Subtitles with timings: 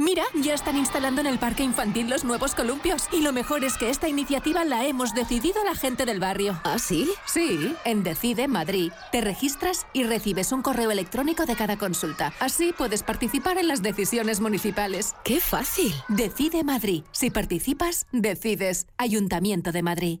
[0.00, 3.02] Mira, ya están instalando en el parque infantil los nuevos columpios.
[3.12, 6.58] Y lo mejor es que esta iniciativa la hemos decidido la gente del barrio.
[6.64, 7.10] ¿Ah, sí?
[7.26, 8.92] Sí, en Decide Madrid.
[9.12, 12.32] Te registras y recibes un correo electrónico de cada consulta.
[12.40, 15.14] Así puedes participar en las decisiones municipales.
[15.22, 15.92] ¡Qué fácil!
[16.08, 17.02] Decide Madrid.
[17.12, 18.86] Si participas, decides.
[18.96, 20.20] Ayuntamiento de Madrid.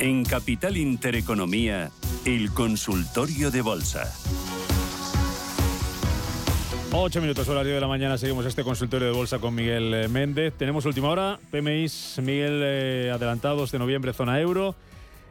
[0.00, 1.90] En Capital Intereconomía,
[2.24, 4.10] el consultorio de bolsa.
[6.90, 10.54] Ocho minutos horario de la mañana, seguimos este consultorio de bolsa con Miguel eh, Méndez.
[10.56, 14.74] Tenemos última hora, PMIs, Miguel, eh, adelantados de noviembre, zona euro.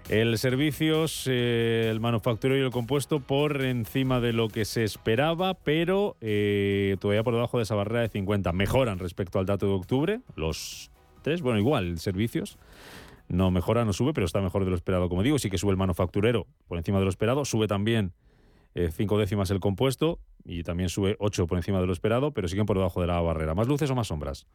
[0.08, 5.56] El servicios, eh, el manufacturero y el compuesto por encima de lo que se esperaba,
[5.56, 6.16] pero
[7.00, 8.52] todavía por debajo de esa barrera de 50.
[8.52, 10.92] Mejoran respecto al dato de octubre, los
[11.24, 12.60] tres, bueno, igual, servicios
[13.30, 15.08] no mejora, no sube, pero está mejor de lo esperado.
[15.08, 18.14] Como digo, sí que sube el manufacturero por encima de lo esperado, sube también
[18.76, 22.48] eh, cinco décimas el compuesto y también sube ocho por encima de lo esperado, pero
[22.48, 23.56] siguen por debajo de la barrera.
[23.56, 24.48] ¿Más luces o más sombras?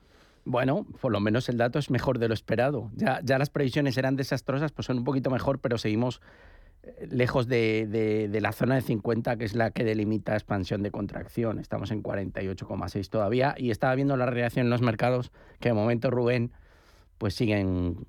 [0.45, 2.91] Bueno, por lo menos el dato es mejor de lo esperado.
[2.95, 6.21] Ya, ya las previsiones eran desastrosas, pues son un poquito mejor, pero seguimos
[6.83, 7.87] eh, lejos de,
[8.31, 11.59] de, la zona de 50, que es la que delimita expansión de contracción.
[11.59, 16.11] Estamos en 48,6 todavía y estaba viendo la reacción en los mercados, que de momento
[16.11, 16.53] Rubén,
[17.19, 18.07] pues siguen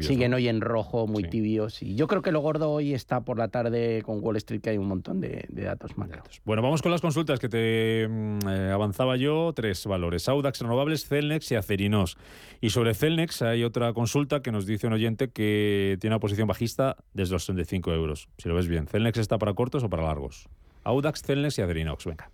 [0.00, 1.82] Siguen hoy en rojo, muy tibios.
[1.82, 4.70] Y yo creo que lo gordo hoy está por la tarde con Wall Street, que
[4.70, 6.22] hay un montón de, datos macro.
[6.44, 9.52] Bueno, vamos con las consultas que te mm, eh, avanzaba yo.
[9.54, 12.16] Tres valores: Audax Renovables, Celnex y Acerinos.
[12.60, 16.48] Y sobre Celnex hay otra consulta que nos dice un oyente que tiene una posición
[16.48, 18.28] bajista desde los 65 euros.
[18.38, 20.48] Si lo ves bien, ¿Celnex está para cortos o para largos?
[20.84, 22.06] Audax, Celnex y Acerinox.
[22.06, 22.30] Venga.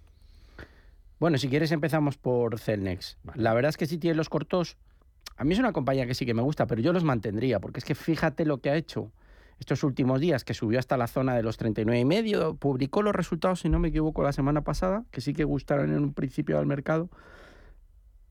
[1.19, 3.17] Bueno, si quieres empezamos por Celnex.
[3.35, 4.77] La verdad es que si tiene los cortos
[5.43, 7.81] a mí es una compañía que sí que me gusta, pero yo los mantendría, porque
[7.81, 9.11] es que fíjate lo que ha hecho
[9.59, 13.13] estos últimos días, que subió hasta la zona de los 39 y medio, publicó los
[13.13, 16.61] resultados, si no me equivoco, la semana pasada, que sí que gustaron en un principio
[16.61, 17.11] al mercado,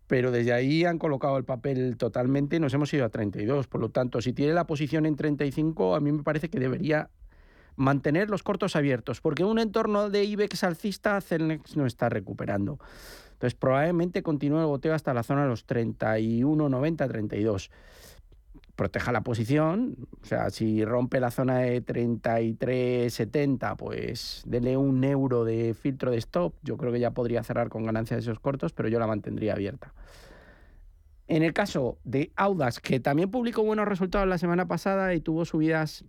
[0.08, 3.68] pero desde ahí han colocado el papel totalmente nos hemos ido a 32.
[3.68, 7.10] Por lo tanto, si tiene la posición en 35, a mí me parece que debería
[7.76, 12.80] mantener los cortos abiertos, porque un entorno de IBEX alcista, Celnex no está recuperando.
[13.42, 17.72] Entonces, probablemente continúe el goteo hasta la zona de los 31, 90, 32.
[18.76, 25.04] Proteja la posición, o sea, si rompe la zona de 33, 70, pues dele un
[25.04, 26.54] euro de filtro de stop.
[26.62, 29.54] Yo creo que ya podría cerrar con ganancias de esos cortos, pero yo la mantendría
[29.54, 29.92] abierta.
[31.28, 35.46] En el caso de Audas, que también publicó buenos resultados la semana pasada y tuvo
[35.46, 36.06] subidas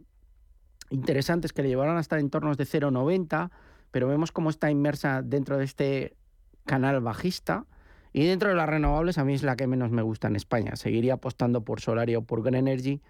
[0.91, 3.51] interesantes que le llevaron hasta entornos de 0,90,
[3.91, 6.17] pero vemos cómo está inmersa dentro de este
[6.65, 7.67] canal bajista.
[8.13, 10.77] Y dentro de las renovables, a mí es la que menos me gusta en España.
[10.77, 13.01] Seguiría apostando por Solaria o por Green Energy,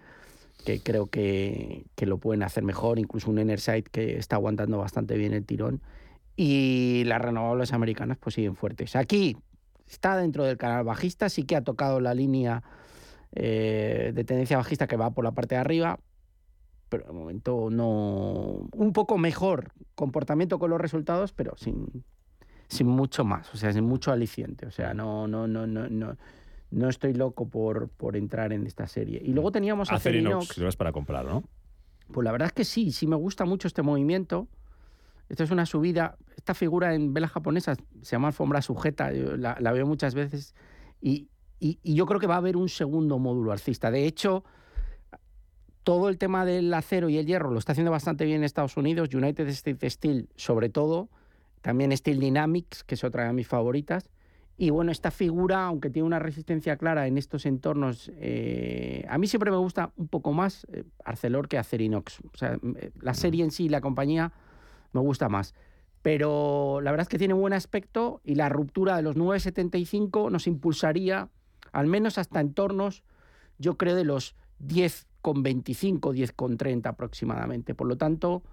[0.65, 2.99] que creo que, que lo pueden hacer mejor.
[2.99, 5.81] Incluso un Enerside que está aguantando bastante bien el tirón.
[6.35, 8.95] Y las renovables americanas pues siguen fuertes.
[8.95, 9.37] Aquí
[9.87, 12.63] está dentro del canal bajista, sí que ha tocado la línea
[13.35, 15.99] eh, de tendencia bajista que va por la parte de arriba,
[16.89, 18.67] pero de momento no.
[18.73, 22.03] Un poco mejor comportamiento con los resultados, pero sin,
[22.73, 24.65] sin mucho más, o sea, sin mucho aliciente.
[24.65, 26.17] O sea, no, no, no, no, no,
[26.71, 29.21] no estoy loco por, por entrar en esta serie.
[29.23, 30.57] Y luego teníamos a Acerinox.
[30.57, 31.43] Es para comprar, ¿no?
[32.11, 34.47] Pues la verdad es que sí, sí me gusta mucho este movimiento.
[35.29, 36.17] Esto es una subida.
[36.35, 40.53] Esta figura en vela japonesa se llama alfombra sujeta, la, la veo muchas veces.
[40.99, 41.29] Y,
[41.59, 43.89] y, y, yo creo que va a haber un segundo módulo alcista.
[43.89, 44.43] De hecho,
[45.83, 48.77] todo el tema del acero y el hierro lo está haciendo bastante bien en Estados
[48.77, 49.13] Unidos.
[49.13, 51.09] United States Steel, sobre todo.
[51.63, 54.11] También Steel Dynamics, que es otra de mis favoritas.
[54.55, 59.25] Y bueno, esta figura, aunque tiene una resistencia clara en estos entornos, eh, a mí
[59.25, 62.19] siempre me gusta un poco más eh, Arcelor que Acerinox.
[62.31, 64.31] O sea, eh, la serie en sí, la compañía,
[64.91, 65.55] me gusta más.
[66.03, 70.45] Pero la verdad es que tiene buen aspecto y la ruptura de los 9,75 nos
[70.45, 71.29] impulsaría
[71.71, 73.03] al menos hasta entornos
[73.57, 77.73] yo creo, de los 10,25, 10,30 aproximadamente.
[77.73, 78.43] Por lo tanto,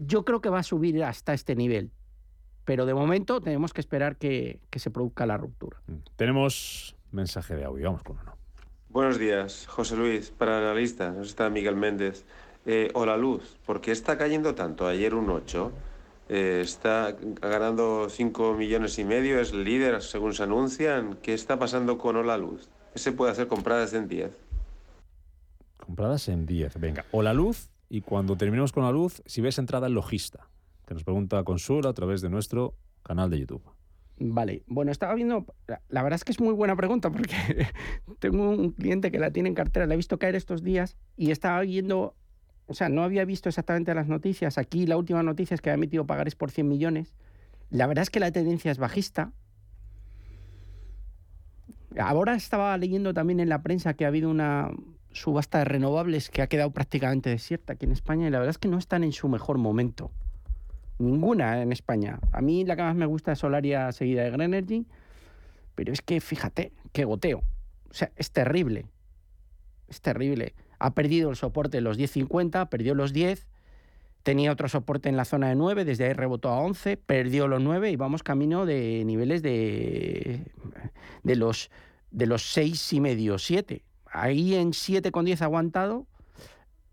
[0.00, 1.90] yo creo que va a subir hasta este nivel.
[2.64, 5.78] Pero de momento tenemos que esperar que, que se produzca la ruptura.
[5.86, 5.96] Mm.
[6.16, 8.36] Tenemos mensaje de audio, vamos con uno.
[8.88, 12.24] Buenos días, José Luis, para analistas, está Miguel Méndez.
[12.66, 14.86] Eh, o la luz, ¿por qué está cayendo tanto?
[14.86, 15.72] Ayer un 8,
[16.30, 21.18] eh, está ganando 5 millones y medio, es líder según se anuncian.
[21.22, 22.68] ¿Qué está pasando con Ola Luz?
[22.94, 24.30] ¿Qué se puede hacer compradas en 10?
[25.76, 27.04] Compradas en 10, venga.
[27.12, 30.48] O la luz, y cuando terminemos con la luz, si ves entrada en logista,
[30.86, 33.62] que nos pregunta Consuelo a través de nuestro canal de YouTube.
[34.16, 35.44] Vale, bueno, estaba viendo,
[35.88, 37.34] la verdad es que es muy buena pregunta porque
[38.20, 41.32] tengo un cliente que la tiene en cartera, la he visto caer estos días y
[41.32, 42.14] estaba viendo,
[42.66, 45.74] o sea, no había visto exactamente las noticias, aquí la última noticia es que ha
[45.74, 47.14] emitido pagares por 100 millones,
[47.70, 49.32] la verdad es que la tendencia es bajista.
[51.98, 54.70] Ahora estaba leyendo también en la prensa que ha habido una
[55.14, 58.58] subasta de renovables que ha quedado prácticamente desierta aquí en España y la verdad es
[58.58, 60.10] que no están en su mejor momento.
[60.98, 62.20] Ninguna en España.
[62.32, 64.86] A mí la que más me gusta es Solaria seguida de Greenergy,
[65.74, 67.38] pero es que fíjate, qué goteo.
[67.90, 68.86] O sea, es terrible.
[69.88, 70.54] Es terrible.
[70.78, 73.46] Ha perdido el soporte de los 10.50, perdió los 10,
[74.22, 77.62] tenía otro soporte en la zona de 9, desde ahí rebotó a 11, perdió los
[77.62, 80.40] 9 y vamos camino de niveles de,
[81.22, 81.70] de los
[82.10, 83.82] de los 6 y medio, 7.
[84.14, 86.06] Ahí en 7,10 aguantado,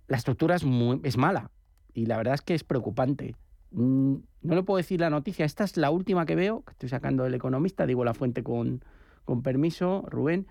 [0.08, 1.52] la estructura es, muy, es mala
[1.94, 3.36] y la verdad es que es preocupante.
[3.72, 6.90] Mm, no le puedo decir la noticia, esta es la última que veo, que estoy
[6.90, 8.84] sacando del economista, digo la fuente con,
[9.24, 10.48] con permiso, Rubén,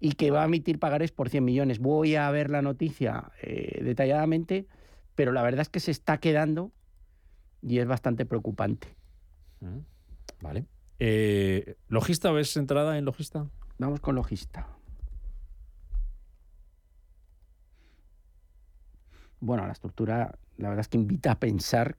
[0.00, 1.78] y que va a emitir pagares por 100 millones.
[1.78, 4.66] Voy a ver la noticia eh, detalladamente,
[5.14, 6.72] pero la verdad es que se está quedando
[7.60, 8.88] y es bastante preocupante.
[9.60, 9.80] Mm,
[10.40, 10.66] Vale.
[11.00, 13.46] Eh, ¿Logista ves entrada en logista?
[13.78, 14.77] Vamos con logista.
[19.40, 21.96] Bueno, la estructura, la verdad es que invita a pensar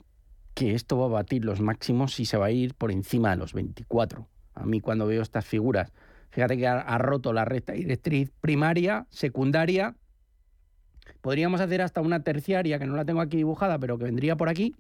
[0.54, 3.38] que esto va a batir los máximos y se va a ir por encima de
[3.38, 4.28] los 24.
[4.56, 5.94] A mí cuando veo estas figuras,
[6.32, 9.96] fíjate que ha, roto la recta directriz primaria, secundaria,
[11.22, 14.50] podríamos hacer hasta una terciaria, que no la tengo aquí dibujada, pero que vendría por
[14.50, 14.76] aquí,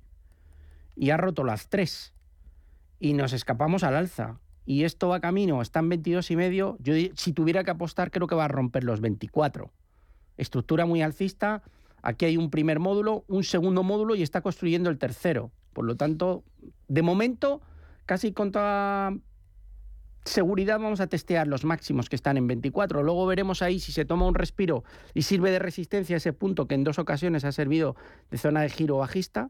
[0.95, 2.13] y ha roto las tres.
[3.00, 4.39] Y nos escapamos al alza.
[4.65, 6.77] Y esto va camino, está en 22 y medio.
[6.81, 9.71] Yo si tuviera que apostar, creo que va a romper los 24.
[10.38, 11.63] Estructura muy alcista.
[12.01, 15.51] Aquí hay un primer módulo, un segundo módulo y está construyendo el tercero.
[15.74, 16.44] Por lo tanto,
[16.88, 17.62] de momento,
[18.06, 19.13] casi con toda
[20.25, 23.04] seguridad vamos a testear los máximos que están en 24.
[23.04, 26.68] Luego veremos ahí si se toma un respiro y sirve de resistencia a ese punto
[26.68, 27.96] que en dos ocasiones ha servido
[28.30, 29.50] de zona de giro bajista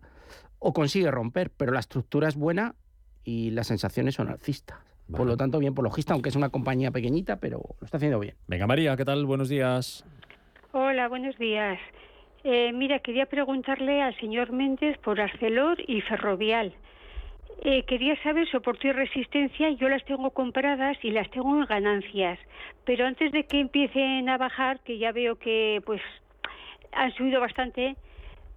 [0.60, 1.52] o consigue romper.
[1.52, 2.76] Pero la estructura es buena
[3.24, 4.78] y las sensaciones son alcistas.
[5.12, 8.20] Por lo tanto, bien por logista, aunque es una compañía pequeñita, pero lo está haciendo
[8.20, 8.36] bien.
[8.48, 9.26] Venga, María, ¿qué tal?
[9.26, 10.06] Buenos días.
[10.72, 11.80] Hola, buenos días.
[12.44, 16.74] Eh, mira, quería preguntarle al señor Méndez por Arcelor y Ferrovial.
[17.62, 19.70] Eh, quería saber soporte y resistencia.
[19.72, 22.40] Yo las tengo compradas y las tengo en ganancias.
[22.86, 26.02] Pero antes de que empiecen a bajar, que ya veo que pues
[26.94, 27.98] han subido bastante,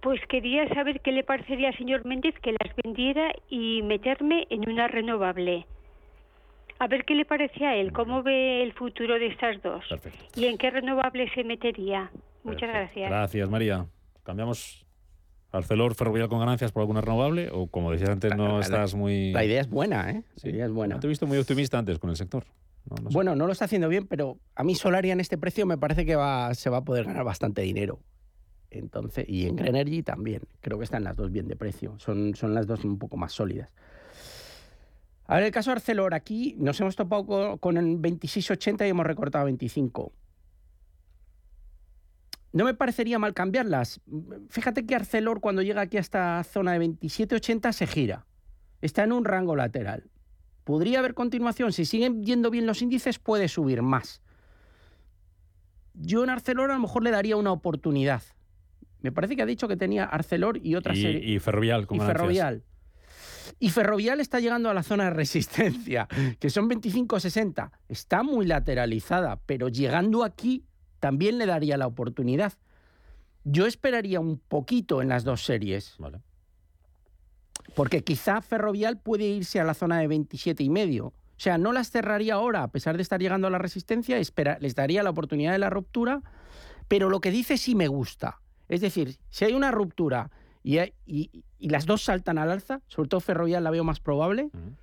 [0.01, 4.69] pues quería saber qué le parecería al señor Méndez que las vendiera y meterme en
[4.69, 5.65] una renovable.
[6.79, 10.25] A ver qué le parece a él, cómo ve el futuro de estas dos Perfecto.
[10.39, 12.09] y en qué renovable se metería.
[12.43, 12.67] Muchas Perfecto.
[12.67, 13.09] gracias.
[13.09, 13.85] Gracias, María.
[14.23, 14.85] ¿Cambiamos
[15.51, 17.49] Arcelor Ferrovial con ganancias por alguna renovable?
[17.51, 19.31] O como decías antes, no La- estás muy...
[19.31, 20.23] La idea es buena, ¿eh?
[20.37, 20.47] Sí.
[20.49, 20.95] La idea es buena.
[20.95, 22.43] No Te he visto muy optimista antes con el sector.
[22.89, 23.13] No, no sé.
[23.13, 26.05] Bueno, no lo está haciendo bien, pero a mí Solaria en este precio me parece
[26.05, 27.99] que va, se va a poder ganar bastante dinero.
[28.71, 30.41] Entonces, y en Greenergy también.
[30.59, 31.93] Creo que están las dos bien de precio.
[31.99, 33.69] Son, son las dos un poco más sólidas.
[35.27, 39.05] A ver, el caso Arcelor, aquí nos hemos topado con, con el 26,80 y hemos
[39.05, 40.11] recortado 25.
[42.53, 43.99] No me parecería mal cambiarlas.
[44.49, 48.25] Fíjate que Arcelor cuando llega aquí a esta zona de 27,80 se gira.
[48.79, 50.09] Está en un rango lateral.
[50.63, 51.73] Podría haber continuación.
[51.73, 54.21] Si siguen yendo bien los índices, puede subir más.
[55.95, 58.21] Yo en Arcelor a lo mejor le daría una oportunidad.
[59.01, 61.33] Me parece que ha dicho que tenía Arcelor y otra y, serie.
[61.33, 62.01] y Ferrovial con y.
[62.01, 62.63] Ferrovial.
[63.59, 66.07] Y Ferrovial está llegando a la zona de resistencia,
[66.39, 67.71] que son 25-60.
[67.89, 70.65] Está muy lateralizada, pero llegando aquí
[71.03, 72.53] también le daría la oportunidad.
[73.43, 75.95] Yo esperaría un poquito en las dos series.
[75.99, 76.21] Vale.
[77.75, 81.07] Porque quizá Ferrovial puede irse a la zona de 27 y medio.
[81.07, 84.57] O sea, no las cerraría ahora, a pesar de estar llegando a la resistencia, espera,
[84.61, 86.21] les daría la oportunidad de la ruptura,
[86.87, 88.39] pero lo que dice sí me gusta.
[88.69, 90.31] Es decir, si hay una ruptura
[90.63, 93.99] y, hay- y- y las dos saltan al alza, sobre todo Ferrovial la veo más
[93.99, 94.77] probable, Ujú.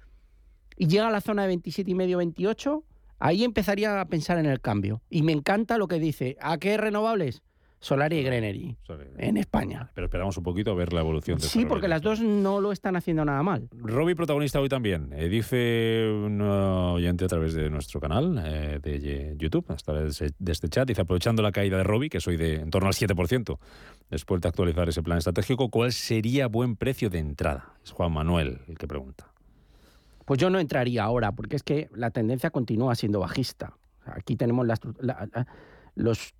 [0.77, 2.85] y llega a la zona de 27 y medio, 28,
[3.21, 5.03] Ahí empezaría a pensar en el cambio.
[5.09, 6.37] Y me encanta lo que dice.
[6.41, 7.43] ¿A qué renovables?
[7.81, 8.77] Solar y Greenery
[9.17, 9.91] en España.
[9.95, 12.73] Pero esperamos un poquito a ver la evolución de Sí, porque las dos no lo
[12.73, 13.71] están haciendo nada mal.
[13.73, 15.11] Robbie, protagonista hoy también.
[15.15, 20.69] Eh, dice un oyente a través de nuestro canal eh, de YouTube, hasta de este
[20.69, 23.59] chat, dice, aprovechando la caída de Robbie, que soy de en torno al 7%,
[24.11, 27.77] después de actualizar ese plan estratégico, ¿cuál sería buen precio de entrada?
[27.83, 29.30] Es Juan Manuel el que pregunta.
[30.31, 33.77] Pues yo no entraría ahora, porque es que la tendencia continúa siendo bajista.
[34.05, 35.29] Aquí tenemos la, la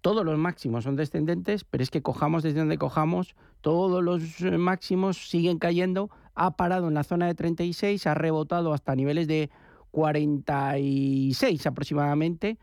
[0.01, 4.59] todos los máximos son descendentes, pero es que cojamos desde donde cojamos, todos los eh,
[4.59, 9.51] máximos siguen cayendo, ha parado en la zona de 36, ha rebotado hasta niveles de
[9.91, 12.59] 46 aproximadamente.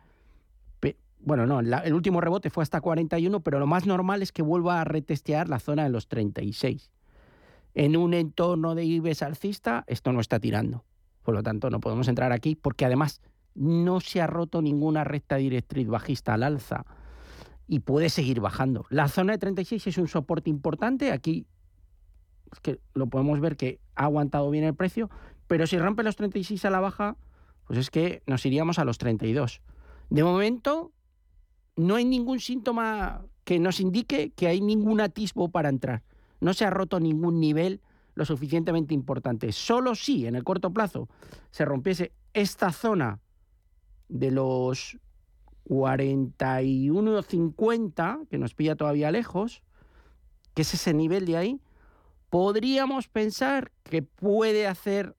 [1.20, 4.80] Bueno, no, el último rebote fue hasta 41, pero lo más normal es que vuelva
[4.80, 6.90] a retestear la zona de los 36.
[7.74, 10.86] En un entorno de IBEX alcista, esto no está tirando.
[11.28, 13.20] Por lo tanto, no podemos entrar aquí porque además
[13.54, 16.86] no se ha roto ninguna recta directriz bajista al alza
[17.68, 18.86] y puede seguir bajando.
[18.90, 21.46] La zona de 36 es un soporte importante, aquí
[22.62, 25.10] que lo podemos ver que ha aguantado bien el precio,
[25.48, 27.18] pero si rompe los 36 a la baja,
[27.66, 29.60] pues es que nos iríamos a los 32.
[30.10, 30.94] De momento,
[31.76, 36.04] no hay ningún síntoma que nos indique que hay ningún atisbo para entrar.
[36.40, 37.82] No se ha roto ningún nivel
[38.18, 39.52] lo suficientemente importante.
[39.52, 41.08] Solo si en el corto plazo
[41.52, 43.20] se rompiese esta zona
[44.10, 44.98] de los
[45.66, 49.62] 41,50, que nos pilla todavía lejos,
[50.56, 51.62] que es ese nivel de ahí,
[52.32, 55.16] podríamos pensar que puede hacer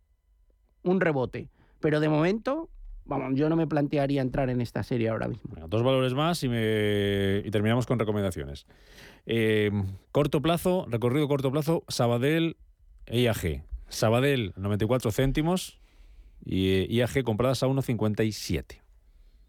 [0.83, 1.49] un rebote.
[1.79, 2.69] Pero de momento,
[3.05, 5.55] vamos, yo no me plantearía entrar en esta serie ahora mismo.
[5.69, 8.67] dos valores más y, y terminamos con recomendaciones.
[9.25, 9.71] Eh,
[10.11, 12.57] corto plazo, recorrido corto plazo, Sabadell,
[13.11, 13.65] IAG.
[13.89, 15.79] Sabadell, 94 céntimos
[16.45, 18.81] y IAG compradas a 1,57.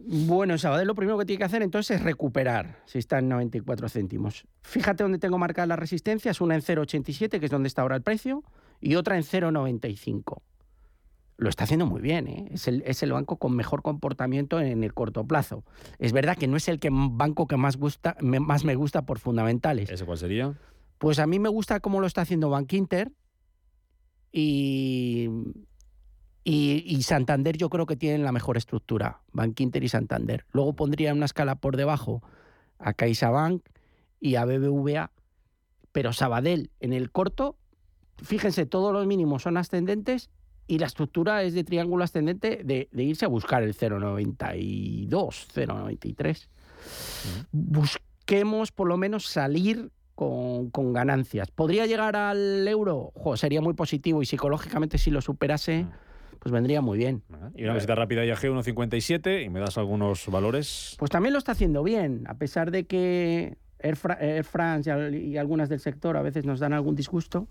[0.01, 3.89] Bueno, Sabadell lo primero que tiene que hacer entonces es recuperar, si está en 94
[3.89, 4.45] céntimos.
[4.61, 8.01] Fíjate dónde tengo marcadas las resistencias, una en 0,87, que es donde está ahora el
[8.01, 8.43] precio,
[8.79, 10.41] y otra en 0,95.
[11.35, 12.49] Lo está haciendo muy bien, ¿eh?
[12.51, 15.63] es, el, es el banco con mejor comportamiento en el corto plazo.
[15.97, 19.19] Es verdad que no es el que, banco que más, gusta, más me gusta por
[19.19, 19.89] fundamentales.
[19.89, 20.53] ¿Ese cuál sería?
[20.97, 23.11] Pues a mí me gusta cómo lo está haciendo Bank Inter
[24.31, 25.29] y
[26.51, 30.45] y, Santander yo creo que tienen la mejor estructura, Bank Inter y Santander.
[30.51, 32.23] Luego pondría una escala por debajo
[32.79, 33.61] a CaixaBank
[34.19, 35.11] y a BBVA,
[35.91, 37.57] pero Sabadell en el corto,
[38.17, 40.31] fíjense, todos los mínimos son ascendentes
[40.65, 46.47] y la estructura es de triángulo ascendente de, irse a buscar el 0,92, 0,93.
[47.51, 51.49] Busquemos por lo menos salir con, ganancias.
[51.49, 53.13] ¿Podría llegar al euro?
[53.35, 55.85] sería muy positivo y psicológicamente si lo superase
[56.39, 57.21] pues vendría muy bien.
[57.55, 60.95] Y una visita rápida IAG 1.57 y me das algunos valores.
[60.97, 63.97] Pues también lo está haciendo bien, a pesar de que Air,
[64.45, 67.47] France y, algunas del sector a veces nos dan algún disgusto.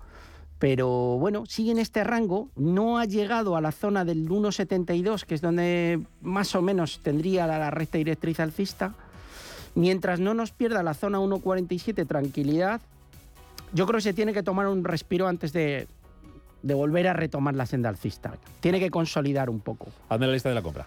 [0.59, 5.35] Pero bueno, sigue en este rango, no ha llegado a la zona del 1,72, que
[5.35, 8.95] es donde más o menos tendría la, recta directriz alcista.
[9.79, 12.81] Mientras no nos pierda la zona 1,47, tranquilidad,
[13.73, 15.87] yo creo que se tiene que tomar un respiro antes de,
[16.65, 18.35] de volver a retomar la senda alcista.
[18.59, 19.87] Tiene que consolidar un poco.
[20.09, 20.85] Hazme la lista de la compra.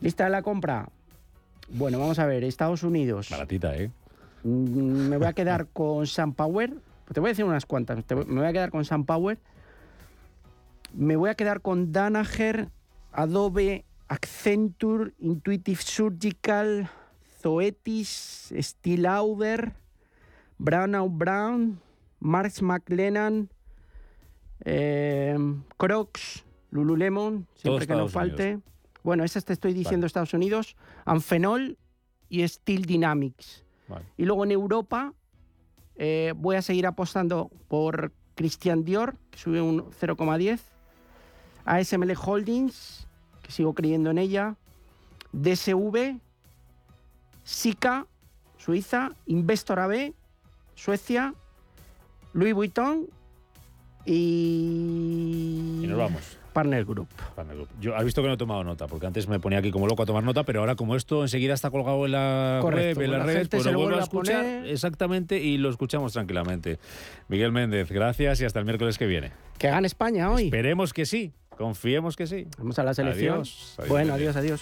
[0.00, 0.88] Lista de la compra.
[1.70, 3.30] Bueno, vamos a ver, Estados Unidos.
[3.30, 3.90] Baratita, ¿eh?
[4.44, 6.74] Mm, me voy a quedar con SunPower.
[7.12, 7.98] Te voy a decir unas cuantas.
[8.28, 9.40] Me voy a quedar con SunPower.
[10.94, 12.68] Me voy a quedar con Danaher,
[13.10, 16.88] Adobe, Accenture, Intuitive Surgical,
[17.40, 19.74] Zoetis, Stilauder,
[20.58, 21.80] Brown Brown,
[22.20, 23.48] Marx McLennan,
[24.64, 25.36] eh,
[25.76, 28.60] Crocs, Lululemon, siempre que no falte.
[29.02, 30.76] Bueno, esas te estoy diciendo Estados Unidos.
[31.04, 31.78] Anfenol
[32.28, 33.64] y Steel Dynamics.
[34.16, 35.14] Y luego en Europa
[35.96, 40.60] eh, voy a seguir apostando por Christian Dior, que sube un 0,10.
[41.64, 43.08] ASML Holdings,
[43.42, 44.56] que sigo creyendo en ella.
[45.32, 46.20] DSV,
[47.48, 48.06] SICA,
[48.58, 49.12] Suiza.
[49.24, 50.12] Investor AB,
[50.74, 51.32] Suecia.
[52.34, 53.06] Louis Vuitton
[54.04, 55.80] y...
[55.82, 56.38] Y nos vamos.
[56.52, 57.08] Partner Group.
[57.34, 57.68] Partner Group.
[57.80, 60.02] Yo, has visto que no he tomado nota, porque antes me ponía aquí como loco
[60.02, 63.24] a tomar nota, pero ahora como esto enseguida está colgado en la web, en las
[63.24, 66.78] redes, pues lo vuelvo a escuchar exactamente y lo escuchamos tranquilamente.
[67.28, 69.32] Miguel Méndez, gracias y hasta el miércoles que viene.
[69.56, 70.44] Que gane España hoy.
[70.44, 72.46] Esperemos que sí, confiemos que sí.
[72.58, 73.42] Vamos a la selección.
[73.88, 74.36] bueno, adiós.
[74.36, 74.60] adiós.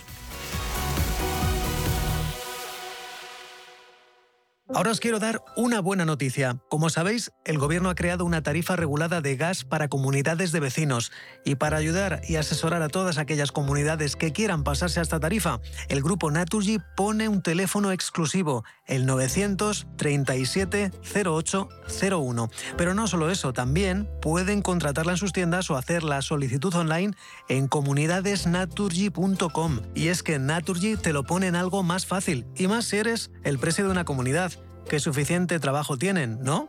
[4.75, 6.59] Ahora os quiero dar una buena noticia.
[6.69, 11.13] Como sabéis, el gobierno ha creado una tarifa regulada de gas para comunidades de vecinos.
[11.45, 15.61] Y para ayudar y asesorar a todas aquellas comunidades que quieran pasarse a esta tarifa,
[15.89, 22.51] el grupo Naturgy pone un teléfono exclusivo, el 937 0801.
[22.77, 27.15] Pero no solo eso, también pueden contratarla en sus tiendas o hacer la solicitud online
[27.49, 29.81] en comunidadesnaturgy.com.
[29.95, 33.31] Y es que Naturgy te lo pone en algo más fácil, y más si eres
[33.45, 34.56] el precio de una comunidad
[34.89, 36.69] que suficiente trabajo tienen, ¿no?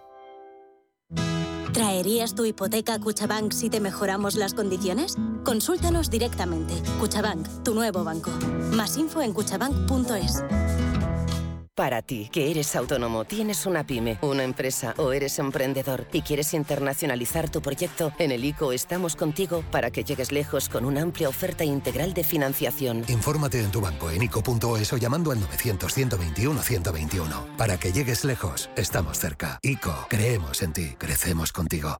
[1.73, 5.15] ¿Traerías tu hipoteca a Cuchabank si te mejoramos las condiciones?
[5.43, 6.73] Consúltanos directamente.
[6.99, 8.31] Cuchabank, tu nuevo banco.
[8.71, 10.43] Más info en cuchabank.es.
[11.77, 16.55] Para ti, que eres autónomo, tienes una pyme, una empresa o eres emprendedor y quieres
[16.55, 21.29] internacionalizar tu proyecto, en el ICO estamos contigo para que llegues lejos con una amplia
[21.29, 23.05] oferta integral de financiación.
[23.09, 27.57] Infórmate en tu banco en ICO.es o llamando al 900-121-121.
[27.57, 29.59] Para que llegues lejos, estamos cerca.
[29.61, 31.99] ICO, creemos en ti, crecemos contigo.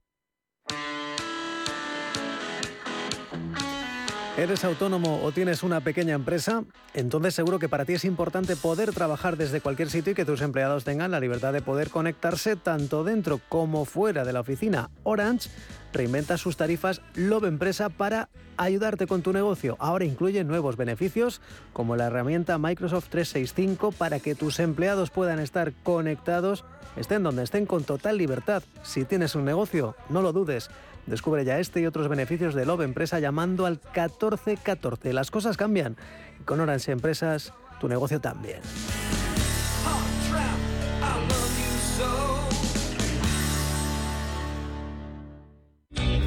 [4.38, 6.62] ¿Eres autónomo o tienes una pequeña empresa?
[6.94, 10.42] Entonces seguro que para ti es importante poder trabajar desde cualquier sitio y que tus
[10.42, 14.90] empleados tengan la libertad de poder conectarse tanto dentro como fuera de la oficina.
[15.02, 15.50] Orange
[15.92, 19.76] reinventa sus tarifas Love Empresa para ayudarte con tu negocio.
[19.80, 21.40] Ahora incluye nuevos beneficios
[21.72, 26.64] como la herramienta Microsoft 365 para que tus empleados puedan estar conectados,
[26.96, 28.62] estén donde estén con total libertad.
[28.84, 30.70] Si tienes un negocio, no lo dudes.
[31.08, 35.12] Descubre ya este y otros beneficios de Love Empresa llamando al 1414.
[35.12, 35.96] Las cosas cambian.
[36.40, 38.60] Y con Orange Empresas, tu negocio también.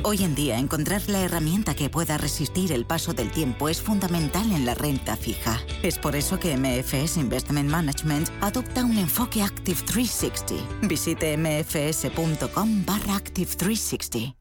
[0.03, 4.51] Hoy en día encontrar la herramienta que pueda resistir el paso del tiempo es fundamental
[4.51, 5.59] en la renta fija.
[5.83, 10.87] Es por eso que MFS Investment Management adopta un enfoque Active 360.
[10.87, 14.40] Visite mfs.com barra Active 360.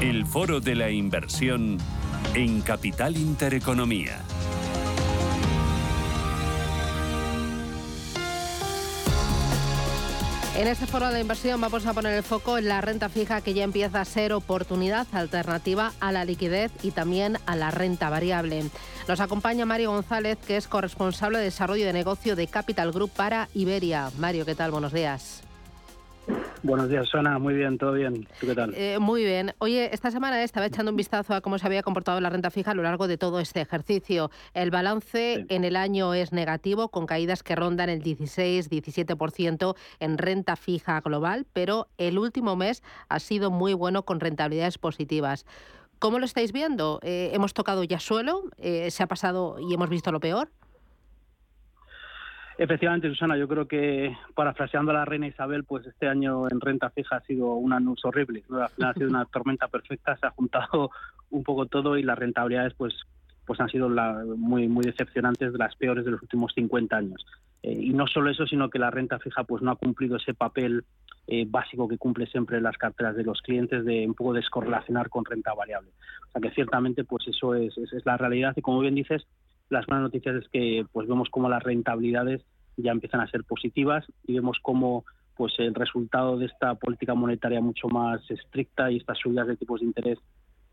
[0.00, 1.76] El foro de la inversión
[2.32, 4.20] en Capital Intereconomía.
[10.56, 13.54] En este foro de inversión vamos a poner el foco en la renta fija que
[13.54, 18.70] ya empieza a ser oportunidad alternativa a la liquidez y también a la renta variable.
[19.08, 23.48] Nos acompaña Mario González, que es corresponsable de desarrollo de negocio de Capital Group para
[23.52, 24.12] Iberia.
[24.16, 24.70] Mario, ¿qué tal?
[24.70, 25.42] Buenos días.
[26.62, 27.38] Buenos días, Sona.
[27.38, 28.26] Muy bien, todo bien.
[28.40, 28.74] ¿Tú qué tal?
[28.74, 29.54] Eh, muy bien.
[29.58, 32.72] Oye, esta semana estaba echando un vistazo a cómo se había comportado la renta fija
[32.72, 34.30] a lo largo de todo este ejercicio.
[34.54, 40.56] El balance en el año es negativo, con caídas que rondan el 16-17% en renta
[40.56, 45.46] fija global, pero el último mes ha sido muy bueno con rentabilidades positivas.
[45.98, 47.00] ¿Cómo lo estáis viendo?
[47.02, 48.44] Eh, ¿Hemos tocado ya suelo?
[48.56, 50.50] Eh, ¿Se ha pasado y hemos visto lo peor?
[52.60, 56.90] Efectivamente, Susana, yo creo que parafraseando a la reina Isabel, pues este año en renta
[56.90, 58.42] fija ha sido un anuncio horrible.
[58.82, 60.90] ha sido una tormenta perfecta, se ha juntado
[61.30, 62.94] un poco todo y las rentabilidades pues
[63.46, 63.88] pues han sido
[64.36, 67.24] muy muy decepcionantes, de las peores de los últimos 50 años.
[67.62, 70.34] Eh, y no solo eso, sino que la renta fija pues no ha cumplido ese
[70.34, 70.84] papel
[71.28, 75.24] eh, básico que cumple siempre las carteras de los clientes de un poco descorrelacionar con
[75.24, 75.92] renta variable.
[76.26, 79.26] O sea que ciertamente pues eso es, es la realidad y como bien dices,
[79.70, 82.44] las buenas noticias es que pues vemos cómo las rentabilidades
[82.76, 85.04] ya empiezan a ser positivas y vemos cómo
[85.36, 89.80] pues el resultado de esta política monetaria mucho más estricta y estas subidas de tipos
[89.80, 90.18] de interés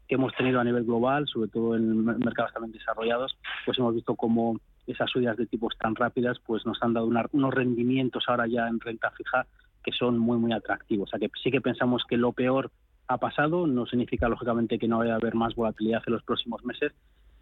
[0.07, 4.15] que hemos tenido a nivel global, sobre todo en mercados también desarrollados, pues hemos visto
[4.15, 8.67] cómo esas subidas de tipos tan rápidas pues nos han dado unos rendimientos ahora ya
[8.67, 9.47] en renta fija
[9.83, 11.09] que son muy muy atractivos.
[11.09, 12.71] O sea que sí que pensamos que lo peor
[13.07, 16.63] ha pasado, no significa lógicamente que no vaya a haber más volatilidad en los próximos
[16.65, 16.91] meses,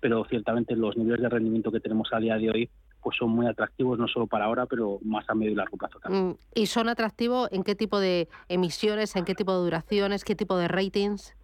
[0.03, 2.69] pero ciertamente los niveles de rendimiento que tenemos a día de hoy
[3.01, 5.97] pues son muy atractivos no solo para ahora, pero más a medio y largo plazo
[5.99, 6.27] también.
[6.27, 10.35] Mm, ¿Y son atractivos en qué tipo de emisiones, en qué tipo de duraciones, qué
[10.35, 11.37] tipo de ratings?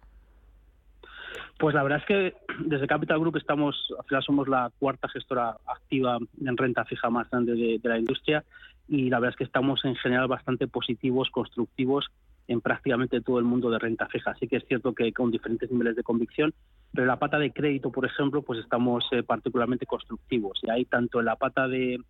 [1.58, 2.34] Pues la verdad es que
[2.66, 7.30] desde Capital Group estamos, al final somos la cuarta gestora activa en renta fija más
[7.30, 8.44] grande de la industria
[8.88, 12.10] y la verdad es que estamos en general bastante positivos, constructivos
[12.50, 14.32] en prácticamente todo el mundo de renta fija.
[14.32, 16.52] Así que es cierto que con diferentes niveles de convicción,
[16.92, 20.58] pero en la pata de crédito, por ejemplo, pues estamos eh, particularmente constructivos.
[20.64, 22.00] Y ahí tanto en la pata de,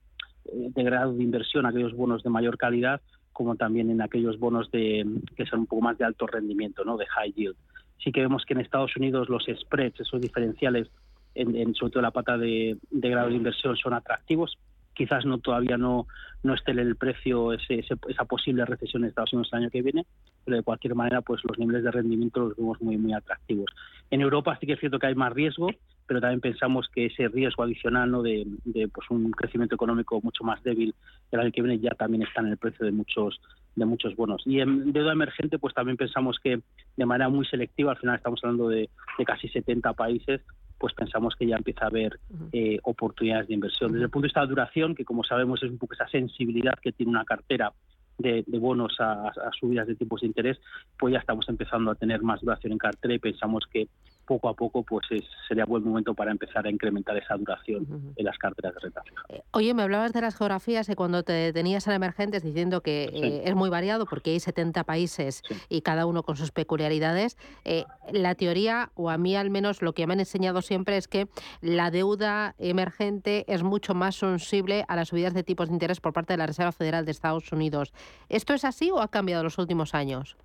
[0.45, 3.03] de grado de inversión, aquellos bonos de mayor calidad,
[3.35, 6.97] como también en aquellos bonos de, que son un poco más de alto rendimiento, ¿no?
[6.97, 7.57] de high yield.
[8.03, 10.89] Sí que vemos que en Estados Unidos los spreads, esos diferenciales,
[11.35, 14.57] en, sobre todo la pata de, grado de inversión, son atractivos.
[15.01, 16.07] Quizás no todavía no,
[16.43, 20.05] no esté el precio ese, esa posible recesión en Estados Unidos el año que viene,
[20.45, 23.71] pero de cualquier manera pues los niveles de rendimiento los vemos muy muy atractivos.
[24.11, 25.71] En Europa sí que es cierto que hay más riesgo,
[26.07, 28.21] pero también pensamos que ese riesgo adicional ¿no?
[28.21, 28.47] de,
[28.93, 30.95] pues un crecimiento económico mucho más débil
[31.31, 33.41] el año que viene ya también está en el precio de muchos
[33.77, 34.43] de muchos bonos.
[34.45, 36.61] Y en deuda emergente, pues también pensamos que
[36.97, 38.91] de manera muy selectiva, al final estamos hablando de,
[39.25, 40.43] casi 70 países,
[40.81, 42.19] pues pensamos que ya empieza a haber
[42.53, 43.93] eh, oportunidades de inversión.
[43.93, 46.73] Desde el punto de vista de duración, que como sabemos es un poco esa sensibilidad
[46.81, 47.71] que tiene una cartera
[48.17, 50.59] de, bonos a, a, subidas de tipos de interés,
[50.99, 53.89] pues ya estamos empezando a tener más duración en cartera y pensamos que
[54.31, 55.05] poco a poco pues
[55.49, 59.23] sería buen momento para empezar a incrementar esa duración en las carteras de renta fija.
[59.29, 63.11] Eh, oye, me hablabas de las geografías y cuando te tenías en emergentes diciendo que
[63.13, 67.39] eh, es muy variado porque hay 70 países y cada uno con sus peculiaridades.
[67.65, 71.09] Eh, la teoría, o a mí al menos lo que me han enseñado siempre es
[71.09, 71.27] que
[71.61, 76.13] la deuda emergente es mucho más sensible a las subidas de tipos de interés por
[76.13, 77.93] parte de la Reserva Federal de Estados Unidos.
[78.29, 80.37] ¿Esto es así o ha cambiado en los últimos años?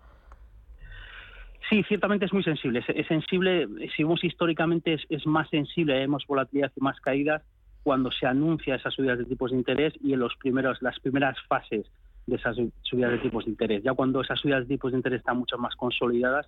[1.70, 2.84] Sí, ciertamente es muy sensible.
[2.88, 7.42] Es, sensible, si vemos históricamente, es, más sensible, vemos volatilidad y más caídas
[7.84, 11.38] cuando se anuncia esas subidas de tipos de interés y en los primeros, las primeras
[11.48, 11.86] fases
[12.28, 13.84] de esas subidas de tipos de interés.
[13.84, 16.48] Ya cuando esas subidas de tipos de interés están mucho más consolidadas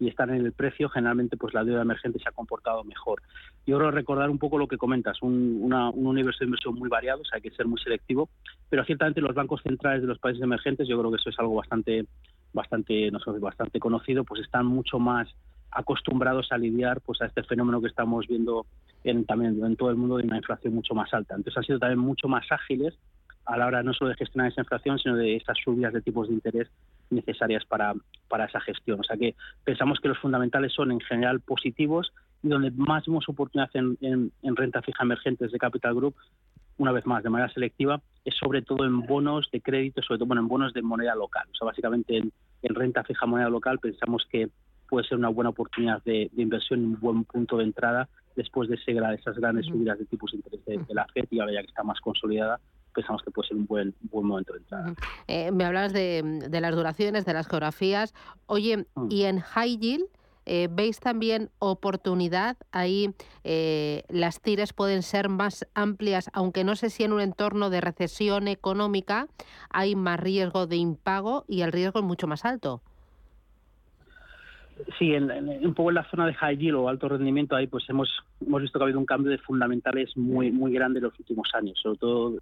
[0.00, 3.22] y están en el precio, generalmente pues la deuda emergente se ha comportado mejor.
[3.66, 7.20] Yo quiero recordar un poco lo que comentas, un, un universo de inversión muy variado,
[7.20, 8.30] o sea, hay que ser muy selectivo,
[8.68, 11.54] pero ciertamente los bancos centrales de los países emergentes, yo creo que eso es algo
[11.54, 12.06] bastante
[12.52, 15.28] bastante, no sé, bastante conocido, pues están mucho más
[15.70, 18.66] acostumbrados a lidiar pues a este fenómeno que estamos viendo
[19.04, 21.34] en, también en todo el mundo de una inflación mucho más alta.
[21.34, 22.98] Entonces han sido también mucho más ágiles
[23.46, 26.28] a la hora no solo de gestionar esa inflación, sino de estas subidas de tipos
[26.28, 26.68] de interés
[27.10, 27.94] necesarias para,
[28.28, 29.00] para esa gestión.
[29.00, 33.28] O sea que pensamos que los fundamentales son en general positivos y donde más vemos
[33.28, 36.14] oportunidad en, en renta fija emergentes de Capital Group
[36.80, 40.28] una vez más, de manera selectiva, es sobre todo en bonos de crédito, sobre todo
[40.28, 41.46] bueno, en bonos de moneda local.
[41.52, 42.32] O sea, básicamente en,
[42.74, 44.48] renta fija moneda local pensamos que
[44.88, 48.76] puede ser una buena oportunidad de, inversión y un buen punto de entrada después de
[48.76, 51.82] esas grandes subidas de tipos de interés de, la FED y ahora ya que está
[51.82, 52.58] más consolidada,
[52.94, 54.94] pensamos que puede ser un buen, buen momento de entrada.
[55.26, 58.14] Eh, me hablas de, las duraciones, de las geografías.
[58.46, 59.06] Oye, mm.
[59.10, 60.06] ¿y en high yield?
[60.46, 62.56] Eh, ¿Veis también oportunidad?
[62.72, 67.70] Ahí eh, las tires pueden ser más amplias, aunque no sé si en un entorno
[67.70, 69.26] de recesión económica
[69.68, 72.82] hay más riesgo de impago y el riesgo es mucho más alto.
[74.98, 77.88] Sí, en, un poco en la zona de high yield o alto rendimiento ahí pues
[77.88, 78.08] hemos,
[78.44, 81.48] hemos visto que ha habido un cambio de fundamentales muy, muy grande en los últimos
[81.54, 82.34] años, sobre todo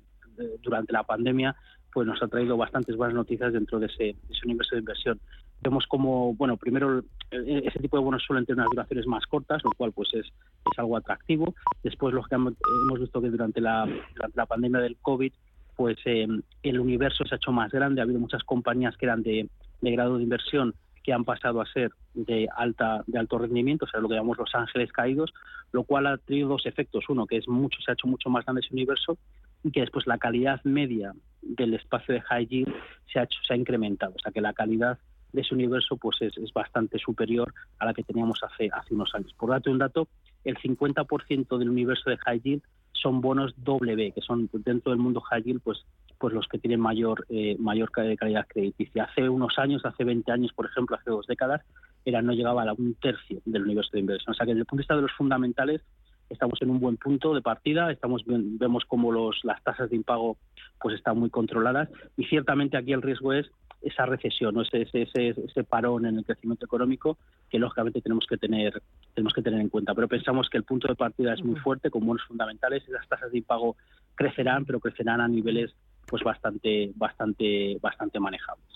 [0.62, 1.56] durante la pandemia,
[1.92, 5.20] pues nos ha traído bastantes buenas noticias dentro de ese, universo de inversión
[5.60, 9.62] vemos como, bueno, primero e-, ese tipo de bonos suelen tener unas duraciones más cortas,
[9.64, 11.54] lo cual pues es, es algo atractivo.
[11.82, 12.54] Después, que hemos
[13.00, 15.32] visto que durante la, durante la pandemia del COVID,
[15.76, 19.22] pues em, el universo se ha hecho más grande, ha habido muchas compañías que eran
[19.22, 19.48] de,
[19.80, 20.74] de, grado de inversión
[21.04, 24.38] que han pasado a ser de alta de alto rendimiento, o sea, lo que llamamos
[24.38, 25.32] los ángeles caídos,
[25.72, 27.04] lo cual ha tenido dos efectos.
[27.08, 29.16] Uno, que es mucho, se ha hecho mucho más grande ese universo,
[29.64, 32.72] y que después la calidad media del espacio de yield
[33.12, 34.98] se ha, hecho, se ha incrementado, o sea, que la calidad
[35.32, 39.34] de ese universo pues es, bastante superior a la que teníamos hace, hace unos años.
[39.34, 40.08] Por dato un dato,
[40.44, 45.42] el 50% del universo de yield son bonos W, que son dentro del mundo high
[45.42, 45.84] yield pues,
[46.18, 49.04] pues los que tienen mayor, eh, mayor calidad crediticia.
[49.04, 51.62] Hace unos años, hace 20 años, por ejemplo, hace dos décadas,
[52.04, 54.32] era, no llegaba a un tercio del universo de inversión.
[54.32, 55.82] O sea que desde el punto de vista de los fundamentales,
[56.30, 60.36] estamos en un buen punto de partida, estamos vemos como los, las tasas de impago
[60.80, 63.50] pues están muy controladas y ciertamente aquí el riesgo es
[63.82, 64.62] esa recesión, ¿no?
[64.62, 67.16] ese, ese, ese, parón en el crecimiento económico
[67.48, 68.82] que lógicamente tenemos que tener
[69.14, 69.94] tenemos que tener en cuenta.
[69.94, 73.06] Pero pensamos que el punto de partida es muy fuerte, con buenos fundamentales, y las
[73.08, 73.76] tasas de impago
[74.14, 75.74] crecerán, pero crecerán a niveles
[76.08, 78.66] pues bastante, bastante, bastante manejables.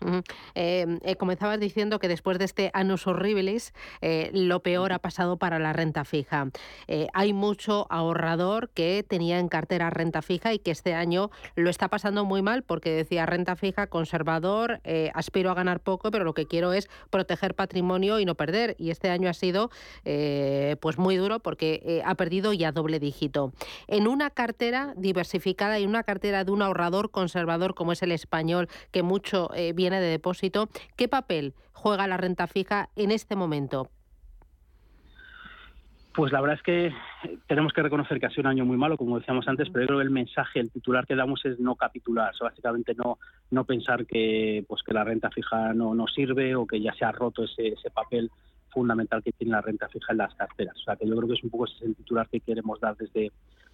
[0.54, 5.38] Eh, eh, comenzabas diciendo que después de este Anus Horribilis, eh, lo peor ha pasado
[5.38, 6.48] para la renta fija.
[7.14, 11.88] hay mucho ahorrador que tenía en cartera renta fija y que este año lo está
[11.88, 14.80] pasando muy mal porque decía renta fija, conservador,
[15.14, 18.76] aspiro a ganar poco, pero lo que quiero es proteger patrimonio y no perder.
[18.78, 19.70] Y este año ha sido
[20.80, 23.52] pues muy duro porque ha perdido ya doble dígito.
[23.86, 28.10] En una cartera diversificada y una cartera de un ahorrador con conservador como es el
[28.10, 33.36] español, que mucho eh, viene de depósito, ¿qué papel juega la renta fija en este
[33.36, 33.88] momento?
[36.14, 36.92] Pues la verdad es que
[37.46, 39.86] tenemos que reconocer que ha sido un año muy malo, como decíamos antes, pero yo
[39.86, 43.18] creo que el mensaje, el titular que damos es no capitular, básicamente no,
[43.50, 47.04] no pensar que, pues que la renta fija no, no sirve o que ya se
[47.04, 48.30] ha roto ese, ese papel
[48.70, 50.76] fundamental que tiene la renta fija en las carteras.
[50.76, 53.30] O sea, que yo creo que es un poco ese titular que queremos dar desde,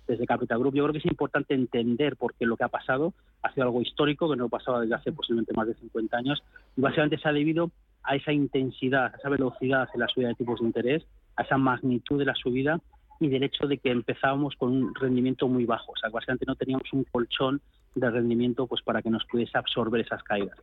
[0.08, 0.74] desde Capital Group.
[0.74, 3.82] Yo creo que es importante entender por qué lo que ha pasado ha sido algo
[3.82, 6.42] histórico, que no pasaba desde hace posiblemente más de 50 años,
[6.76, 7.70] y básicamente se ha debido
[8.02, 11.58] a esa intensidad, a esa velocidad en la subida de tipos de interés, a esa
[11.58, 12.80] magnitud de la subida
[13.20, 15.92] y del hecho de que empezábamos con un rendimiento muy bajo.
[15.92, 17.60] O sea, básicamente no teníamos un colchón
[17.94, 20.56] de rendimiento pues para que nos pudiese absorber esas caídas.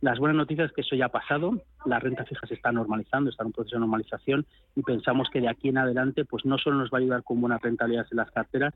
[0.00, 3.30] Las buenas noticias es que eso ya ha pasado, la renta fija se está normalizando,
[3.30, 6.56] está en un proceso de normalización y pensamos que de aquí en adelante pues no
[6.56, 8.74] solo nos va a ayudar con buenas rentabilidades en las carteras,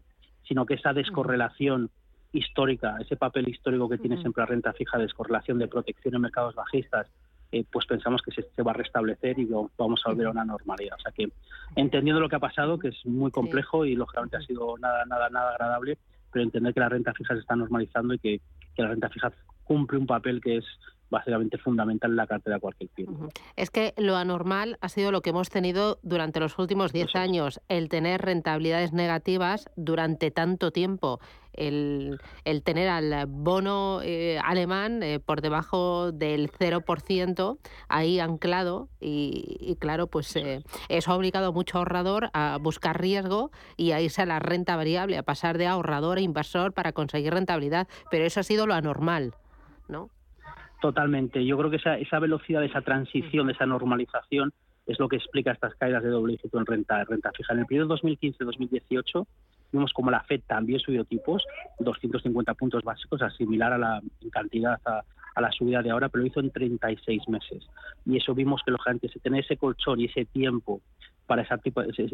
[0.49, 1.91] sino que esa descorrelación
[2.33, 6.57] histórica, ese papel histórico que tiene siempre la renta fija, descorrelación de protección en mercados
[6.57, 7.07] bajistas,
[7.53, 10.97] eh, pues pensamos que se, va a restablecer y vamos a volver a una normalidad.
[10.99, 11.29] O sea que
[11.77, 15.29] entendiendo lo que ha pasado, que es muy complejo y lógicamente ha sido nada, nada,
[15.29, 15.99] nada agradable,
[16.33, 18.41] pero entender que la renta fija se está normalizando y que,
[18.75, 19.31] que la renta fija
[19.65, 20.65] cumple un papel que es
[21.13, 23.29] básicamente fundamental en la cartera de cualquier tiempo.
[23.55, 27.61] Es que lo anormal ha sido lo que hemos tenido durante los últimos 10 años,
[27.69, 31.21] el tener rentabilidades negativas durante tanto tiempo.
[31.53, 32.19] El,
[32.65, 40.35] tener al bono eh, alemán eh, por debajo del 0% ahí anclado y, claro, pues
[40.37, 44.39] eh, eso ha obligado a mucho ahorrador a buscar riesgo y a irse a la
[44.39, 48.67] renta variable, a pasar de ahorrador a inversor para conseguir rentabilidad, pero eso ha sido
[48.67, 49.35] lo anormal,
[49.89, 50.09] ¿no?
[50.83, 51.47] Totalmente.
[51.47, 54.53] Yo creo que esa, esa velocidad esa transición, esa normalización,
[54.85, 57.53] es lo que explica estas caídas de doble dígito en renta, renta fija.
[57.53, 59.25] En el periodo 2015-2018
[59.71, 61.45] vimos como la FED también subió tipos,
[61.79, 65.05] 250 puntos básicos, a similar a la en cantidad a,
[65.41, 67.65] la subida de ahora, pero lo hizo en 36 meses.
[68.05, 70.81] Y eso vimos que lógicamente tener ese colchón y ese tiempo
[71.33, 71.57] para ese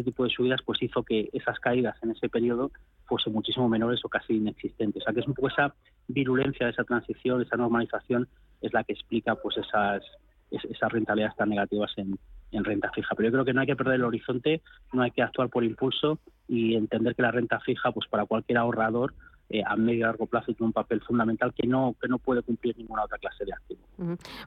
[0.04, 2.70] tipo, de subidas, pues hizo que esas caídas en ese periodo
[3.04, 5.02] fuesen muchísimo menores o casi inexistentes.
[5.02, 5.74] O sea que es un esa
[6.06, 8.28] virulencia, esa transición, esa normalización
[8.60, 10.04] es la que explica pues esas,
[10.52, 12.16] esas rentabilidades tan negativas en,
[12.52, 13.12] en renta fija.
[13.16, 15.64] Pero yo creo que no hay que perder el horizonte, no hay que actuar por
[15.64, 19.14] impulso y entender que la renta fija, pues para cualquier ahorrador,
[19.50, 22.42] eh, a medio y largo plazo tiene un papel fundamental que no, que no puede
[22.42, 23.80] cumplir ninguna otra clase de activo.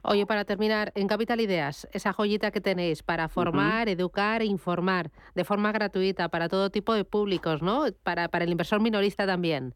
[0.02, 5.10] Oye, para terminar, en Capital Ideas, esa joyita que tenéis para formar, educar e informar
[5.34, 7.84] de forma gratuita para todo tipo de públicos, ¿no?
[8.02, 9.74] Para, para el inversor minorista también.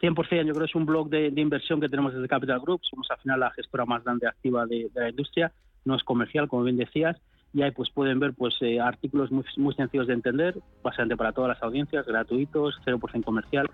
[0.00, 2.80] 100%, yo creo que es un blog de, inversión que tenemos desde Capital Group.
[2.84, 5.52] Somos al final la gestora más grande activa de, la industria.
[5.84, 7.16] No es comercial, como bien decías.
[7.54, 11.32] Y ahí pues pueden ver pues eh, artículos muy, muy sencillos de entender, básicamente para
[11.32, 13.70] todas las audiencias, gratuitos, 0% comercial.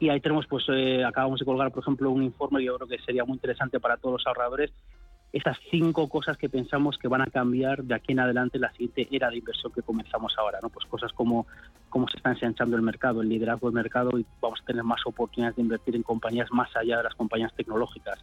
[0.00, 2.88] Y ahí tenemos, pues eh, acabamos de colgar, por ejemplo, un informe que yo creo
[2.88, 4.72] que sería muy interesante para todos los ahorradores
[5.32, 9.08] esas cinco cosas que pensamos que van a cambiar de aquí en adelante la siguiente
[9.10, 10.70] era de inversión que comenzamos ahora, ¿no?
[10.70, 11.46] Pues cosas como
[11.90, 15.00] cómo se está ensanchando el mercado, el liderazgo del mercado y vamos a tener más
[15.06, 18.18] oportunidades de invertir en compañías más allá de las compañías tecnológicas.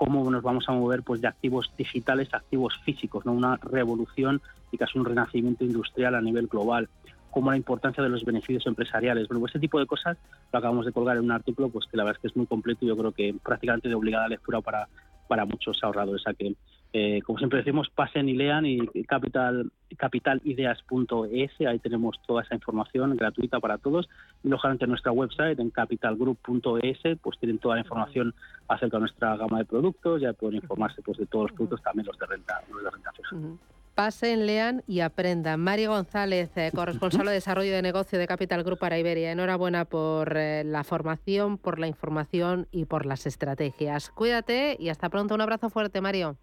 [0.00, 3.32] Cómo nos vamos a mover pues de activos digitales a activos físicos, ¿no?
[3.32, 4.40] Una revolución
[4.72, 6.88] y casi un renacimiento industrial a nivel global
[7.30, 9.28] como la importancia de los beneficios empresariales.
[9.28, 10.16] Bueno, pues ese tipo de cosas
[10.50, 12.46] lo acabamos de colgar en un artículo pues que la verdad es que es muy
[12.46, 14.88] completo y yo creo que prácticamente de obligada lectura para
[15.28, 16.26] para muchos ahorradores.
[16.26, 16.54] O que,
[16.92, 23.16] eh, como siempre decimos, pasen y lean y capital, capitalideas.es, ahí tenemos toda esa información
[23.16, 24.08] gratuita para todos.
[24.42, 28.34] Y lógicamente en nuestra website, en capitalgroup.es, pues tienen toda la información
[28.68, 32.06] acerca de nuestra gama de productos, ya pueden informarse pues, de todos los productos, también
[32.06, 33.36] los de renta, los de renta fija
[34.00, 35.60] pasen, lean y aprendan.
[35.60, 39.30] Mario González, eh, corresponsal de desarrollo de negocio de Capital Group para Iberia.
[39.30, 44.08] Enhorabuena por eh, la formación, por la información y por las estrategias.
[44.08, 45.34] Cuídate y hasta pronto.
[45.34, 46.38] Un abrazo fuerte, Mario.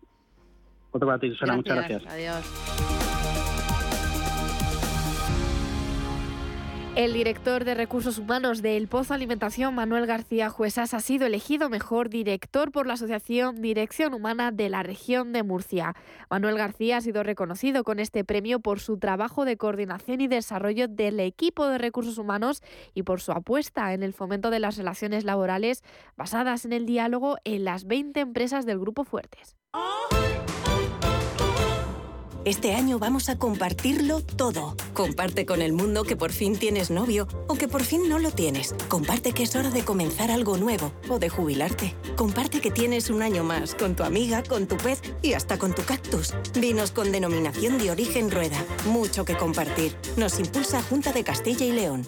[0.98, 1.56] Otro para ti, Susana.
[1.56, 2.06] Muchas gracias.
[2.08, 2.44] Adiós.
[6.96, 11.70] El director de Recursos Humanos de El Pozo Alimentación, Manuel García Juesas, ha sido elegido
[11.70, 15.94] mejor director por la Asociación Dirección Humana de la región de Murcia.
[16.32, 20.88] Manuel García ha sido reconocido con este premio por su trabajo de coordinación y desarrollo
[20.88, 22.64] del equipo de recursos humanos
[22.96, 25.84] y por su apuesta en el fomento de las relaciones laborales
[26.16, 29.56] basadas en el diálogo en las 20 empresas del Grupo Fuertes.
[32.48, 34.78] Este año vamos a compartirlo todo.
[34.94, 38.32] Comparte con el mundo que por fin tienes novio o que por fin no lo
[38.32, 38.74] tienes.
[38.88, 41.94] Comparte que es hora de comenzar algo nuevo o de jubilarte.
[42.16, 45.76] Comparte que tienes un año más con tu amiga, con tu pez y hasta con
[45.76, 46.36] tu cactus.
[46.58, 48.64] Vinos con denominación de origen rueda.
[48.86, 49.94] Mucho que compartir.
[50.16, 52.08] Nos impulsa Junta de Castilla y León.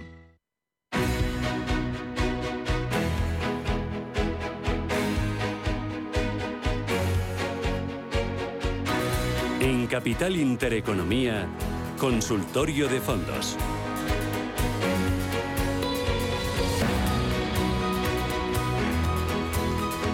[9.91, 11.45] Capital Intereconomía,
[11.99, 13.57] Consultorio de Fondos.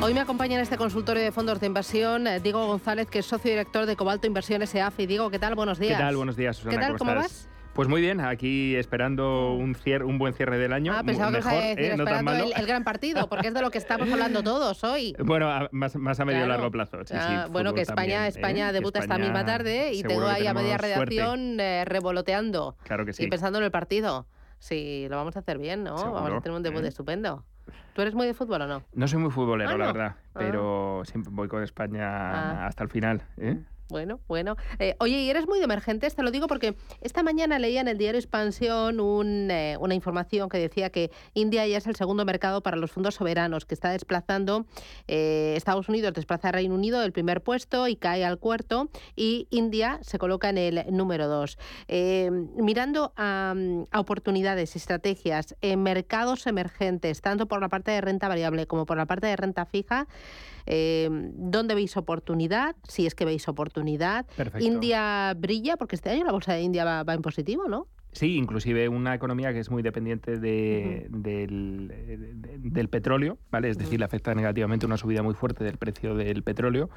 [0.02, 3.28] Hoy me acompaña en este consultorio de fondos de inversión eh, Diego González, que es
[3.28, 4.98] socio director de Cobalto Inversiones EAF.
[4.98, 5.54] Diego, ¿qué tal?
[5.54, 5.98] Buenos días.
[5.98, 6.16] ¿Qué tal?
[6.16, 6.76] Buenos días, Susana.
[6.76, 6.98] ¿Qué tal?
[6.98, 7.24] ¿Cómo, estás?
[7.46, 7.57] vas?
[7.78, 10.94] Pues muy bien, aquí esperando un, cier- un buen cierre del año.
[10.96, 11.90] Ah, pensaba que mejor, decir ¿eh?
[11.96, 12.44] no tan esperando malo.
[12.46, 15.16] el, el gran partido, porque es de lo que estamos hablando todos hoy.
[15.24, 16.54] Bueno, a- más, más a medio Claro.
[16.54, 16.98] largo plazo.
[17.06, 18.28] Sí, sí, Ah, bueno, que España, también, ¿eh?
[18.30, 23.06] España Que debuta esta misma tarde y tengo ahí a media redacción eh, revoloteando Claro
[23.06, 23.26] que sí.
[23.26, 24.26] y pensando en el partido.
[24.58, 25.94] Sí, lo vamos a hacer bien, ¿no?
[26.12, 26.88] Vamos a tener un debut ¿eh?
[26.88, 27.46] estupendo.
[27.94, 28.82] ¿Tú eres muy de fútbol o no?
[28.94, 30.40] No soy muy futbolero, Ah, la verdad, Ah.
[30.40, 33.22] pero siempre voy con España hasta el final.
[33.38, 33.60] ¿eh?
[33.90, 34.58] Bueno, bueno.
[34.80, 37.88] Eh, oye, y eres muy de emergentes, te lo digo porque esta mañana leía en
[37.88, 42.26] el diario Expansión un, eh, una información que decía que India ya es el segundo
[42.26, 44.66] mercado para los fondos soberanos, que está desplazando,
[45.08, 49.48] eh, Estados Unidos desplaza a Reino Unido del primer puesto y cae al cuarto, y
[49.52, 51.58] India se coloca en el número dos.
[51.88, 57.92] Eh, mirando a, mm, a oportunidades y estrategias en mercados emergentes, tanto por la parte
[57.92, 60.08] de renta variable como por la parte de renta fija,
[60.68, 62.76] eh, ¿Dónde veis oportunidad?
[62.88, 64.26] Si es que veis oportunidad.
[64.36, 64.66] Perfecto.
[64.66, 67.88] India brilla, porque este año la bolsa de India va, va en positivo, ¿no?
[68.14, 73.70] Sí, inclusive una economía que es muy dependiente de- del, de- del petróleo, ¿vale?
[73.70, 76.90] Es decir, le afecta negativamente una subida muy fuerte del precio del petróleo,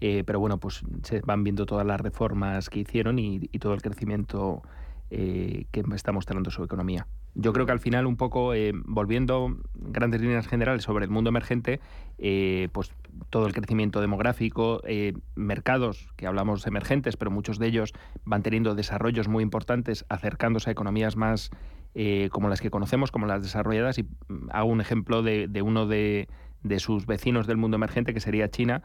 [0.00, 3.74] eh, pero bueno, pues se van viendo todas las reformas que hicieron y, y todo
[3.74, 4.62] el crecimiento
[5.10, 7.06] eh, que está mostrando su economía.
[7.40, 11.28] Yo creo que al final, un poco, eh, volviendo grandes líneas generales sobre el mundo
[11.30, 11.78] emergente,
[12.18, 12.92] eh, pues
[13.30, 17.92] todo el crecimiento demográfico, eh, mercados que hablamos emergentes, pero muchos de ellos
[18.24, 21.50] van teniendo desarrollos muy importantes, acercándose a economías más
[21.94, 23.98] eh, como las que conocemos, como las desarrolladas.
[23.98, 26.26] Y mm, hago un ejemplo de, uno de,
[26.64, 28.82] de sus vecinos del mundo emergente, que sería China.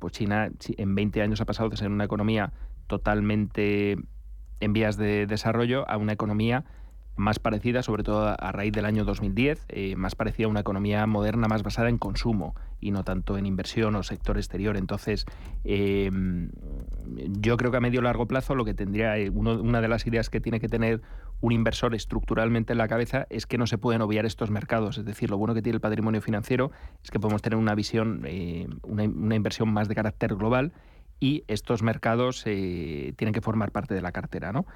[0.00, 2.52] Pues China chi- en 20 años ha pasado de ser una economía
[2.88, 3.96] totalmente
[4.58, 6.64] en vías de desarrollo a una economía
[7.16, 11.06] más parecida, sobre todo a- raíz del año 2010, eh, más parecida a una economía
[11.06, 14.76] moderna más basada en consumo y no tanto en inversión o sector exterior.
[14.76, 15.24] Entonces,
[15.64, 16.10] eh,
[17.40, 20.06] yo creo que a medio largo plazo lo que tendría, eh, uno- una de las
[20.06, 21.00] ideas que tiene que tener
[21.40, 24.98] un inversor estructuralmente en la cabeza es que no se pueden obviar estos mercados.
[24.98, 26.70] Es decir, lo bueno que tiene el patrimonio financiero
[27.02, 30.72] es que podemos tener una visión, eh, una inversión más de carácter global
[31.18, 34.66] y estos mercados eh, tienen que formar parte de la cartera, ¿no?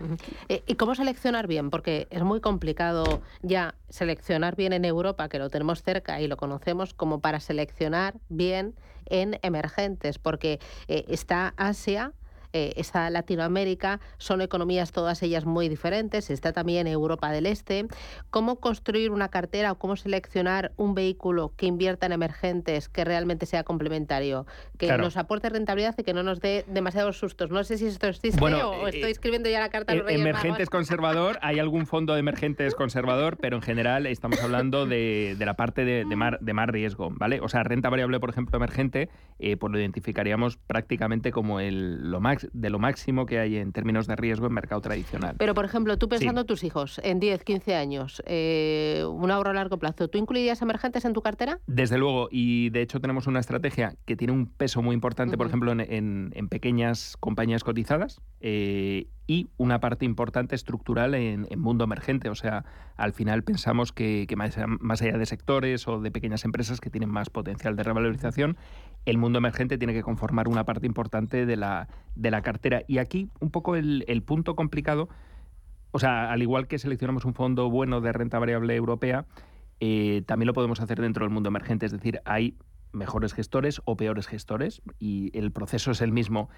[0.49, 1.71] Eh, ¿Y cómo seleccionar bien?
[1.71, 6.37] Porque es muy complicado ya seleccionar bien en Europa, que lo tenemos cerca y lo
[6.37, 8.75] conocemos, como para seleccionar bien
[9.07, 12.13] en emergentes, porque eh, está Asia.
[12.53, 17.87] Eh, está Latinoamérica, son economías todas ellas muy diferentes, está también Europa del Este.
[18.31, 23.47] ¿Cómo construir una cartera o cómo seleccionar un vehículo que invierta en emergentes que realmente
[23.47, 24.47] sea complementario,
[24.79, 27.51] que nos aporte rentabilidad y que no nos dé demasiados sustos?
[27.51, 29.95] No sé si esto existe o eh, estoy escribiendo ya la carta.
[29.95, 35.37] Eh, emergentes conservador, hay algún fondo de emergentes conservador, pero en general estamos hablando de,
[35.39, 37.41] la parte de, de, más riesgo, ¿vale?
[37.41, 42.21] O sea, renta variable, por ejemplo, emergente, eh, pues lo identificaríamos prácticamente como el, lo
[42.41, 45.37] max, de lo máximo que hay en términos de riesgo en mercado tradicional.
[45.39, 49.55] Pero, por ejemplo, tú pensando tus hijos en 10, 15 años, eh, un ahorro a
[49.55, 51.59] largo plazo, ¿tú incluirías emergentes en tu cartera?
[51.67, 55.47] Desde luego, y de hecho tenemos una estrategia que tiene un peso muy importante, por
[55.47, 55.81] ejemplo, en,
[56.35, 58.21] en, pequeñas compañías cotizadas.
[58.41, 62.31] Eh, y una parte importante estructural en, mundo emergente.
[62.31, 62.65] O sea,
[62.97, 67.31] al final pensamos que, más, allá de sectores o de pequeñas empresas que tienen más
[67.31, 68.57] potencial de revalorización,
[69.07, 71.87] el mundo emergente tiene que conformar una parte importante de la,
[72.17, 72.83] de la cartera.
[72.87, 75.09] Y aquí un poco el, punto complicado,
[75.91, 79.27] o sea, al igual que seleccionamos un fondo bueno de renta variable europea,
[79.81, 81.87] eh, también lo podemos hacer dentro del mundo emergente.
[81.87, 82.57] Es decir, hay
[82.93, 86.49] mejores gestores o peores gestores y el proceso es el mismo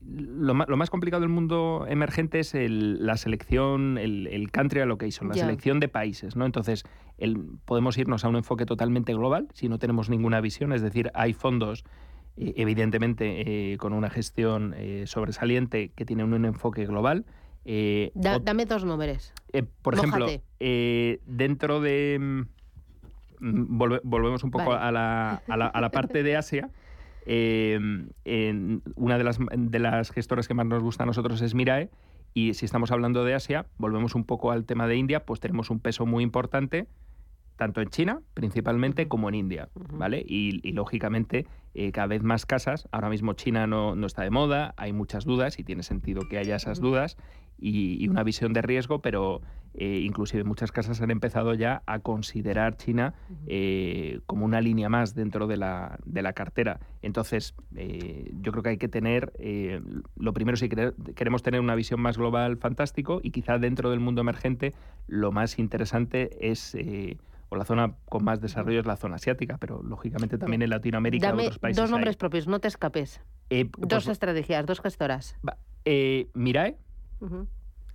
[0.00, 5.88] lo más, complicado del mundo emergente es la selección, el, country allocation, la selección de
[5.88, 6.46] países, ¿no?
[6.46, 6.84] Entonces,
[7.64, 11.32] podemos irnos a un enfoque totalmente global si no tenemos ninguna visión, es decir, hay
[11.32, 11.84] fondos
[12.36, 17.24] evidentemente eh, con una gestión eh, sobresaliente que tienen un enfoque global.
[18.14, 19.32] dame dos números.
[19.82, 20.26] por ejemplo,
[20.58, 22.44] dentro de...
[23.40, 26.70] Mm, volvemos un poco a, la, a la parte de Asia.
[27.26, 27.78] Eh,
[28.94, 31.90] una de las, de las gestoras que más nos gusta a nosotros es Mirae.
[32.32, 35.70] Y si estamos hablando de Asia, volvemos un poco al tema de India, pues tenemos
[35.70, 36.86] un peso muy importante,
[37.56, 40.24] tanto en China principalmente como en India, ¿vale?
[40.26, 44.74] Y, lógicamente eh, cada vez más casas, ahora mismo China no, no, está de moda,
[44.76, 47.16] hay muchas dudas y tiene sentido que haya esas dudas
[47.58, 49.40] y, una visión de riesgo, pero
[49.74, 53.14] eh, inclusive muchas casas han empezado ya a considerar China
[53.46, 56.80] eh, como una línea más dentro de la, de la cartera.
[57.02, 59.32] Entonces, eh, yo creo que hay que tener,
[60.16, 64.20] lo primero si queremos tener una visión más global, fantástico, y quizá dentro del mundo
[64.20, 64.74] emergente
[65.06, 66.76] lo más interesante es
[67.48, 71.28] o la zona con más desarrollo es la zona asiática, pero lógicamente también en Latinoamérica
[71.28, 71.80] Dame otros países.
[71.80, 73.20] Dos nombres propios, no te escapes.
[73.50, 75.36] dos pues, estrategias, dos gestoras.
[76.34, 76.76] Mirae,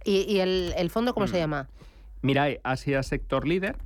[0.06, 1.40] ¿Y, el, fondo cómo se mm.
[1.40, 1.70] llama?
[2.22, 3.78] Mirae Asia Sector Leader,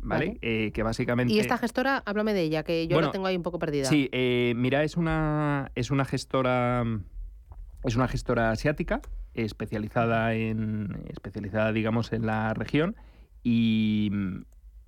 [0.00, 0.38] ¿vale?
[0.42, 1.32] Eh, que básicamente...
[1.32, 3.84] Y esta gestora, háblame de ella, que yo la tengo ahí un poco perdida.
[3.86, 6.84] Sí, eh, Mirae es una, es una gestora...
[7.82, 9.00] Es una gestora asiática,
[9.32, 11.02] especializada en.
[11.08, 12.94] especializada, digamos, en la región.
[13.42, 14.10] Y,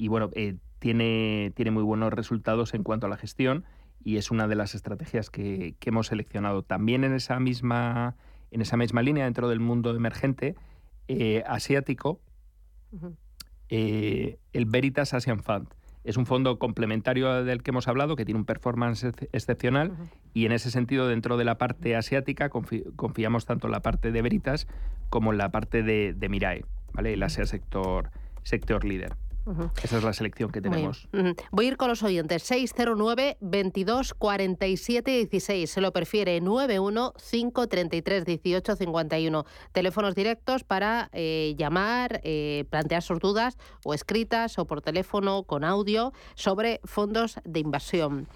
[0.09, 3.64] bueno, eh, tiene, tiene muy buenos resultados en cuanto a la gestión.
[4.05, 6.62] Y es una de las estrategias que, que hemos seleccionado.
[6.62, 8.16] También en esa misma
[8.53, 10.55] en esa misma línea dentro del mundo emergente
[11.09, 12.20] eh, asiático,
[13.68, 15.68] eh, el Veritas Asian Fund.
[16.05, 19.92] Es un fondo complementario del que hemos hablado, que tiene un performance excepcional
[20.34, 24.20] y en ese sentido dentro de la parte asiática confiamos tanto en la parte de
[24.20, 24.66] Veritas
[25.11, 27.14] como en la parte de, de Mirae, ¿vale?
[27.14, 28.11] el Asia Sector,
[28.42, 29.14] sector Líder.
[29.82, 31.09] Esa es la selección que tenemos.
[31.51, 32.43] Voy a ir con los oyentes.
[32.45, 35.70] 609 22 47 16.
[35.70, 39.45] Se lo prefiere 91 533 18 51.
[39.72, 45.64] Teléfonos directos para eh, llamar, eh, plantear sus dudas o escritas o por teléfono con
[45.64, 48.28] audio sobre fondos de inversión.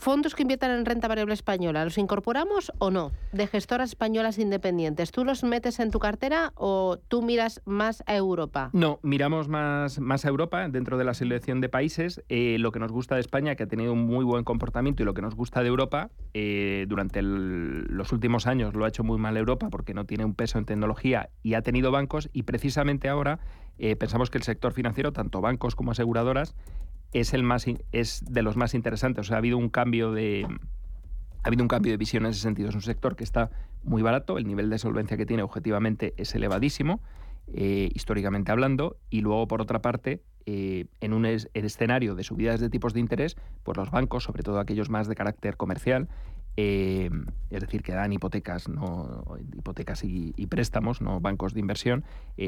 [0.00, 3.10] Fondos que inviertan en renta variable española, ¿los incorporamos o no?
[3.32, 8.14] De gestoras españolas independientes, ¿tú los metes en tu cartera o tú miras más a
[8.14, 8.70] Europa?
[8.72, 12.22] No, miramos más, más a Europa dentro de la selección de países.
[12.28, 15.04] Eh, lo que nos gusta de España, que ha tenido un muy buen comportamiento, y
[15.04, 19.18] lo que nos gusta de Europa, eh, durante los últimos años lo ha hecho muy
[19.18, 23.08] mal Europa porque no tiene un peso en tecnología y ha tenido bancos, y precisamente
[23.08, 23.40] ahora
[23.78, 26.54] eh, pensamos que el sector financiero, tanto bancos como aseguradoras,
[27.12, 29.26] es el más es de los más interesantes.
[29.26, 30.46] O sea, ha habido un cambio de
[31.42, 32.68] ha habido un cambio de visión en ese sentido.
[32.68, 33.50] Es un sector que está
[33.84, 37.00] muy barato, el nivel de solvencia que tiene objetivamente es elevadísimo,
[37.54, 42.68] eh, históricamente hablando, y luego por otra parte, eh, en un escenario de subidas de
[42.70, 46.08] tipos de interés, pues los bancos, sobre todo aquellos más de carácter comercial,
[46.60, 47.08] eh,
[47.50, 49.22] es decir, que dan hipotecas, no
[49.56, 52.02] hipotecas y, préstamos, no bancos de inversión,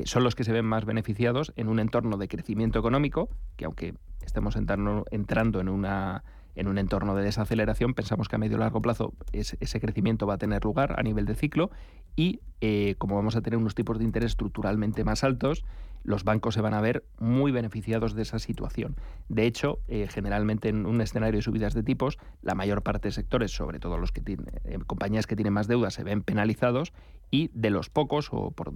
[0.04, 3.94] son los que se ven más beneficiados en un entorno de crecimiento económico, que aunque
[4.20, 6.24] estemos entrando, entrando en, una,
[6.56, 10.34] en un entorno de desaceleración, pensamos que a medio y largo plazo ese crecimiento va
[10.34, 11.70] a tener lugar a nivel de ciclo
[12.16, 15.64] y eh, como vamos a tener unos tipos de interés estructuralmente más altos,
[16.02, 18.96] los bancos se van a ver muy beneficiados de esa situación.
[19.28, 23.12] De hecho, eh, generalmente en un escenario de subidas de tipos, la mayor parte de
[23.12, 26.92] sectores, sobre todo los que tienen eh, compañías que tienen más deuda, se ven penalizados
[27.30, 28.72] y de los pocos, o por,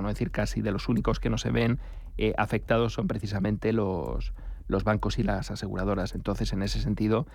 [0.00, 1.80] no decir casi de los únicos que no se ven
[2.18, 4.32] eh, afectados, son precisamente los,
[4.68, 6.14] los bancos y las aseguradoras.
[6.14, 7.26] Entonces, en ese sentido,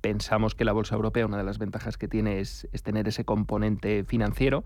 [0.00, 3.24] pensamos que la Bolsa Europea, una de las ventajas que tiene es, es tener ese
[3.24, 4.62] componente financiero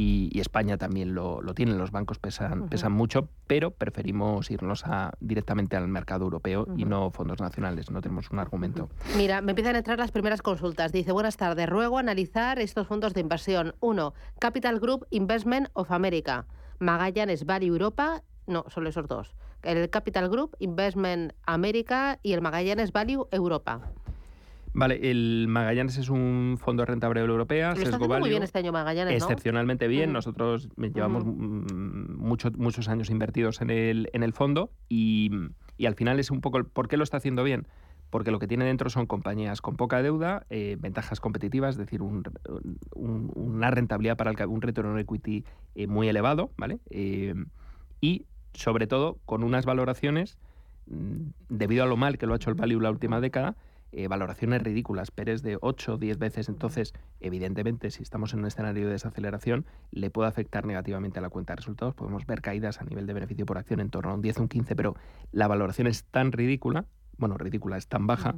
[0.00, 5.76] y, España también lo, tiene, los bancos pesan, pesan mucho, pero preferimos irnos a, directamente
[5.76, 8.88] al mercado europeo y no fondos nacionales, no tenemos un argumento.
[9.16, 10.92] Mira, me empiezan a entrar las primeras consultas.
[10.92, 13.74] Dice, buenas tardes, ruego analizar estos fondos de inversión.
[13.80, 16.46] Uno, Capital Group Investment of America,
[16.78, 19.34] Magallanes Valley Europa, no, solo esos dos.
[19.62, 23.92] El Capital Group Investment America y el Magallanes Value Europa.
[24.72, 27.74] Vale, el Magallanes es un fondo de renta variable europea.
[27.74, 30.12] Lo está muy bien este año Magallanes, Excepcionalmente bien.
[30.12, 35.30] Nosotros llevamos muchos muchos años invertidos en el, en el fondo y,
[35.84, 36.62] al final es un poco...
[36.64, 37.66] ¿Por qué lo está haciendo bien?
[38.10, 42.00] Porque lo que tiene dentro son compañías con poca deuda, eh, ventajas competitivas, es decir,
[42.02, 45.44] una rentabilidad para el, un return on equity
[45.74, 46.80] eh, muy elevado, ¿vale?
[46.90, 47.34] Eh,
[48.00, 50.38] y sobre todo con unas valoraciones,
[50.86, 53.56] mm, debido a lo mal que lo ha hecho el value la última década,
[53.92, 56.48] eh, valoraciones ridículas, PERES de 8 o 10 veces.
[56.48, 61.28] Entonces, evidentemente, si estamos en un escenario de desaceleración, le puede afectar negativamente a la
[61.28, 61.94] cuenta de resultados.
[61.94, 64.42] Podemos ver caídas a nivel de beneficio por acción en torno a un 10 o
[64.42, 64.94] un 15, pero
[65.32, 66.86] la valoración es tan ridícula,
[67.18, 68.36] bueno, ridícula, es tan baja,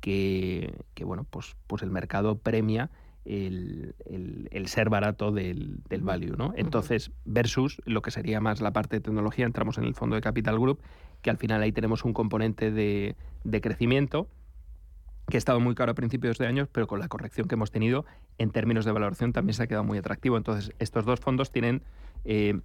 [0.00, 2.90] que, bueno, pues, pues el mercado premia
[3.24, 3.94] el,
[4.66, 6.52] ser barato del, value, ¿no?
[6.56, 10.20] Entonces, versus lo que sería más la parte de tecnología, entramos en el fondo de
[10.20, 10.80] Capital Group,
[11.22, 14.28] que al final ahí tenemos un componente de, de crecimiento,
[15.34, 17.72] que ha estado muy caro a principios de años, pero con la corrección que hemos
[17.72, 18.04] tenido
[18.38, 20.36] en términos de valoración también se ha quedado muy atractivo.
[20.36, 21.82] Entonces, estos dos fondos tienen
[22.24, 22.60] eh,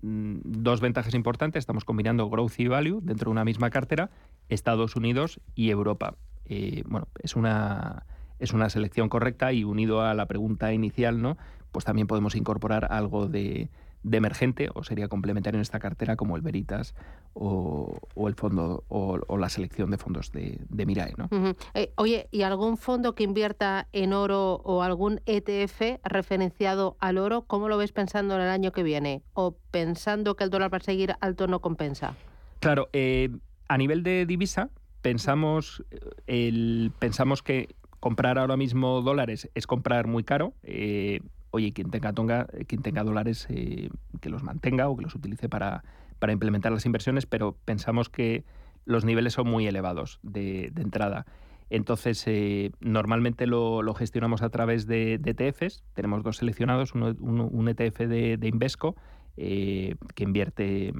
[0.00, 1.60] mm, dos ventajas importantes.
[1.60, 4.08] Estamos combinando growth y value dentro de una misma cartera,
[4.48, 6.14] Estados Unidos y Europa.
[6.46, 8.06] Eh, bueno, es una,
[8.38, 11.36] es una selección correcta y unido a la pregunta inicial, ¿no?
[11.70, 13.68] Pues también podemos incorporar algo de,
[14.06, 16.94] de emergente o sería complementario en esta cartera como el Veritas
[17.34, 17.98] o,
[18.28, 21.12] el fondo o, la selección de fondos de, de Mirae.
[21.16, 21.28] ¿no?
[21.74, 27.42] Eh, oye, ¿y algún fondo que invierta en oro o algún ETF referenciado al oro,
[27.42, 29.22] cómo lo ves pensando en el año que viene?
[29.34, 32.14] ¿O pensando que el dólar va a seguir alto no compensa?
[32.60, 33.30] Claro, eh,
[33.68, 34.70] a nivel de divisa,
[35.02, 35.84] pensamos,
[36.28, 40.54] el, pensamos que comprar ahora mismo dólares es comprar muy caro.
[40.62, 41.20] Eh,
[41.56, 43.88] oye, quien tenga, tonga, quien tenga dólares, eh,
[44.20, 45.82] que los mantenga o que los utilice para,
[46.28, 48.44] implementar las inversiones, pero pensamos que
[48.84, 51.24] los niveles son muy elevados de, entrada.
[51.70, 55.82] Entonces, eh, normalmente lo, gestionamos a través de, ETFs.
[55.94, 58.96] Tenemos dos seleccionados, uno, un ETF de, Invesco,
[59.36, 60.92] eh, que invierte,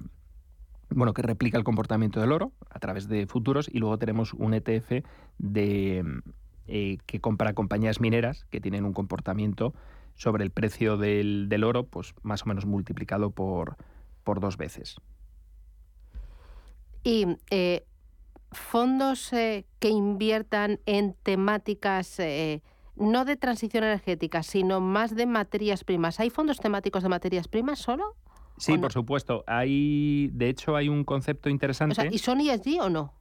[0.88, 4.54] bueno, que replica el comportamiento del oro a través de futuros, y luego tenemos un
[4.54, 5.04] ETF
[5.38, 6.04] de,
[6.66, 9.74] que compra compañías mineras que tienen un comportamiento
[10.16, 13.76] sobre el precio del, oro, pues más o menos multiplicado por,
[14.24, 14.96] por dos veces.
[17.04, 17.84] Y eh,
[18.50, 22.62] fondos eh, que inviertan en temáticas eh,
[22.96, 26.18] no de transición energética, sino más de materias primas.
[26.18, 28.16] ¿Hay fondos temáticos de materias primas solo?
[28.56, 29.44] Sí, por supuesto.
[29.46, 32.08] Hay, de hecho, hay un concepto interesante.
[32.10, 33.12] ¿Y son ESG o no?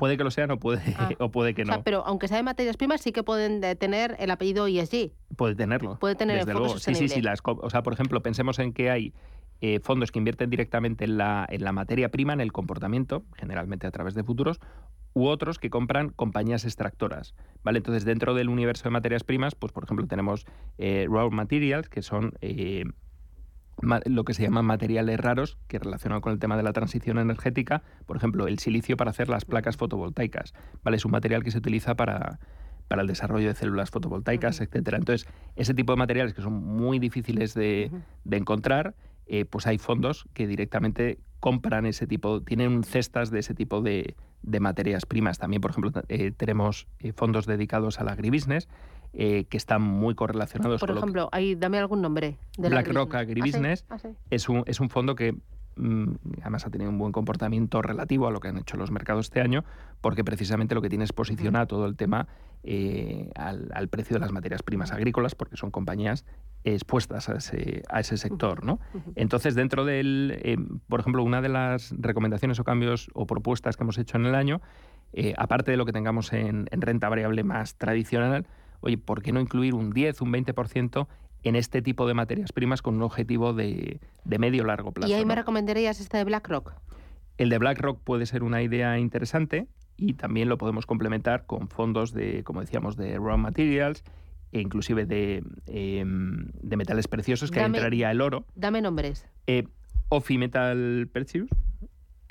[0.00, 1.10] Puede que lo sean o puede, ah.
[1.20, 1.82] o puede que no.
[1.84, 5.12] pero aunque sea de materias primas, sí que pueden tener el apellido ESG.
[5.36, 5.98] Puede tenerlo.
[6.00, 6.78] Puede tener desde luego.
[6.78, 7.22] Sí, sí, sí.
[7.44, 9.14] o sea, por ejemplo, pensemos en que hay
[9.60, 13.86] eh, fondos que invierten directamente en la, en la materia prima, en el comportamiento, generalmente
[13.86, 14.58] a través de futuros,
[15.12, 17.34] u otros que compran compañías extractoras.
[17.62, 17.78] ¿vale?
[17.78, 20.46] Entonces, dentro del universo de materias primas, pues por ejemplo, tenemos
[20.78, 22.84] eh, raw materials, que son eh,
[23.82, 27.82] lo que se llaman materiales raros que relacionado con el tema de la transición energética,
[28.06, 30.52] por ejemplo, el silicio para hacer las placas fotovoltaicas,
[30.82, 30.96] ¿vale?
[30.96, 32.38] Es un material que se utiliza para,
[32.90, 34.98] para el desarrollo de células fotovoltaicas, etcétera.
[34.98, 37.88] Entonces, ese tipo de materiales que son muy difíciles de,
[38.28, 43.80] encontrar, eh, pues hay fondos que directamente compran ese tipo, tienen cestas de ese tipo
[43.80, 45.38] de, materias primas.
[45.38, 48.68] También, por ejemplo, eh, tenemos eh, fondos dedicados al agribusiness
[49.12, 50.78] eh, que están muy correlacionados.
[50.78, 52.36] Por ejemplo, ahí dame algún nombre.
[52.56, 55.34] De BlackRock Agribusiness ¿Ah, ¿Ah, Es, un, es un fondo que
[55.74, 59.26] mm, además ha tenido un buen comportamiento relativo a lo que han hecho los mercados
[59.26, 59.64] este año,
[60.00, 62.28] porque precisamente lo que tiene es posicionar todo el tema
[62.62, 66.24] eh, al, precio de las materias primas agrícolas, porque son compañías
[66.62, 68.64] expuestas a ese, a ese sector.
[68.64, 68.78] ¿no?
[69.16, 70.56] Entonces, dentro del, eh,
[70.88, 74.36] por ejemplo, una de las recomendaciones o cambios o propuestas que hemos hecho en el
[74.36, 74.60] año,
[75.36, 78.46] aparte de lo que tengamos en renta variable más tradicional,
[78.80, 81.06] oye, ¿por qué no incluir un 10, un 20%
[81.42, 85.10] en este tipo de materias primas con un objetivo de, de medio largo plazo.
[85.10, 86.74] ¿Y ahí me recomendarías este de BlackRock?
[87.38, 89.66] El de BlackRock puede ser una idea interesante
[89.96, 94.04] y también lo podemos complementar con fondos de, como decíamos, de raw materials
[94.52, 98.44] e inclusive de, em, de metales preciosos, que ahí entraría el oro.
[98.54, 99.26] Dame nombres.
[99.46, 99.66] Eh,
[100.08, 101.48] Ofi Metal Precious.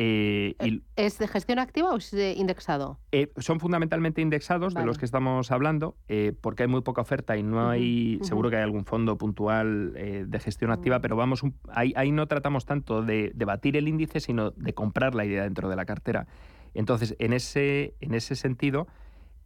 [0.02, 3.00] Eh, y ¿Es de gestión activa o es de indexado?
[3.12, 7.36] eh, son fundamentalmente indexados de los que estamos hablando, eh, porque hay muy poca oferta
[7.36, 11.44] y no hay, seguro que hay algún fondo puntual eh, de gestión activa, pero vamos,
[11.44, 15.26] un- ahí, ahí no tratamos tanto de, de batir el índice, sino de comprar la
[15.26, 16.28] idea dentro de la cartera.
[16.74, 18.88] Entonces, en ese, en ese sentido,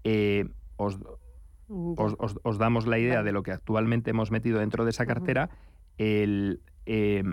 [0.04, 0.46] eh,
[0.78, 1.00] os,
[1.98, 5.06] os, os- os damos la idea de lo que actualmente hemos metido dentro de esa
[5.08, 5.50] cartera,
[5.98, 7.24] el, eh,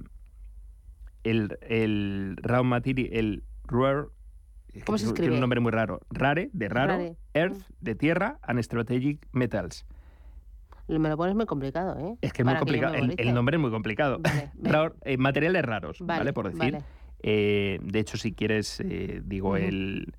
[1.24, 4.06] el, el raw material, el rare,
[4.84, 5.26] ¿Cómo se escribe?
[5.26, 6.00] Tiene un nombre muy raro.
[6.10, 7.16] Rare, de raro, Rare.
[7.34, 9.84] Earth, de tierra, and Strategic Metals.
[10.86, 12.16] Me lo pones muy complicado, ¿eh?
[12.20, 12.94] Es que es muy complicado.
[12.94, 14.20] el, nombre es muy complicado.
[14.62, 16.20] Raro- eh, materiales raros, ¿vale?
[16.20, 16.72] Vale, Por decir.
[16.72, 16.84] vale.
[17.22, 20.12] Eh, de hecho, si quieres, eh, digo, el.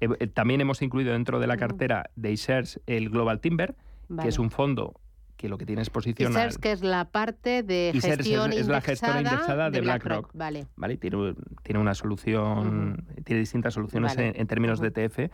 [0.00, 3.74] eh, también hemos incluido dentro de la cartera de iShares el Global Timber,
[4.08, 4.22] Vale.
[4.22, 5.00] que es un fondo
[5.42, 8.52] que lo que tiene es SERS, que es la parte de Y SERS es- gestión
[8.52, 10.30] es la gestora indexada de BlackRock.
[10.34, 10.68] Vale.
[10.76, 10.96] ¿vale?
[10.98, 11.34] Tiene,
[11.64, 14.28] tiene una solución, tiene distintas soluciones Vale.
[14.28, 15.30] en, en términos de ETF.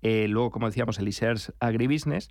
[0.00, 2.30] Eh, luego, como decíamos, el iShares Agribusiness.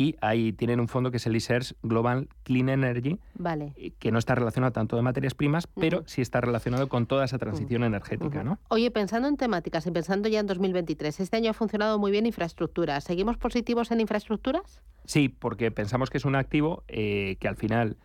[0.00, 3.74] Y ahí tienen un fondo que es el iShares Global Clean Energy, Vale.
[3.76, 7.26] eh, que no está relacionado tanto de materias primas, pero sí está relacionado con toda
[7.26, 8.58] esa transición energética, ¿no?
[8.68, 12.24] Oye, pensando en temáticas y pensando ya en 2023, este año ha funcionado muy bien
[12.24, 12.98] infraestructura.
[13.02, 14.80] ¿Seguimos positivos en infraestructuras?
[15.04, 17.98] Sí, porque pensamos que es un activo eh, que al final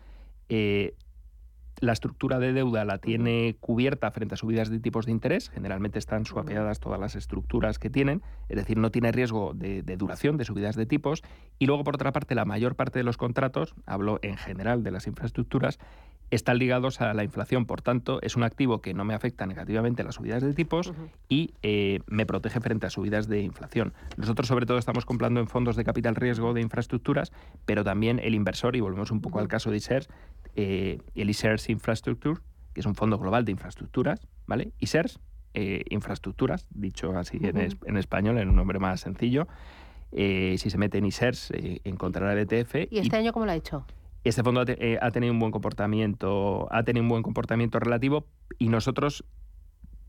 [0.50, 0.96] eh,
[1.80, 5.50] la estructura de deuda la tiene cubierta frente a subidas de tipos de interés.
[5.50, 9.96] Generalmente están suapeadas todas las estructuras que tienen, es decir, no tiene riesgo de, de
[9.96, 11.22] duración de subidas de tipos.
[11.58, 14.90] Y luego, por otra parte, la mayor parte de los contratos, hablo en general de
[14.90, 15.78] las infraestructuras,
[16.30, 17.66] están ligados a la inflación.
[17.66, 20.92] Por tanto, es un activo que no me afecta negativamente las subidas de tipos
[21.28, 23.92] y eh, me protege frente a subidas de inflación.
[24.16, 27.32] Nosotros, sobre todo, estamos comprando en fondos de capital riesgo de infraestructuras,
[27.64, 30.08] pero también el inversor, y volvemos un poco al caso de ISERS,
[30.56, 32.40] eh, el ISERS Infrastructure,
[32.72, 34.72] que es un fondo global de infraestructuras, ¿vale?
[34.80, 35.20] ISERS,
[35.54, 39.46] eh, infraestructuras, dicho así en, es- en español, en un nombre más sencillo.
[40.12, 42.88] Eh, si se mete en ISERS, eh, encontrará el ETF.
[42.90, 43.86] ¿Y este año cómo lo ha hecho?
[44.28, 47.78] Este fondo ha, te- eh, ha tenido un buen comportamiento, ha tenido un buen comportamiento
[47.78, 48.26] relativo
[48.58, 49.24] y nosotros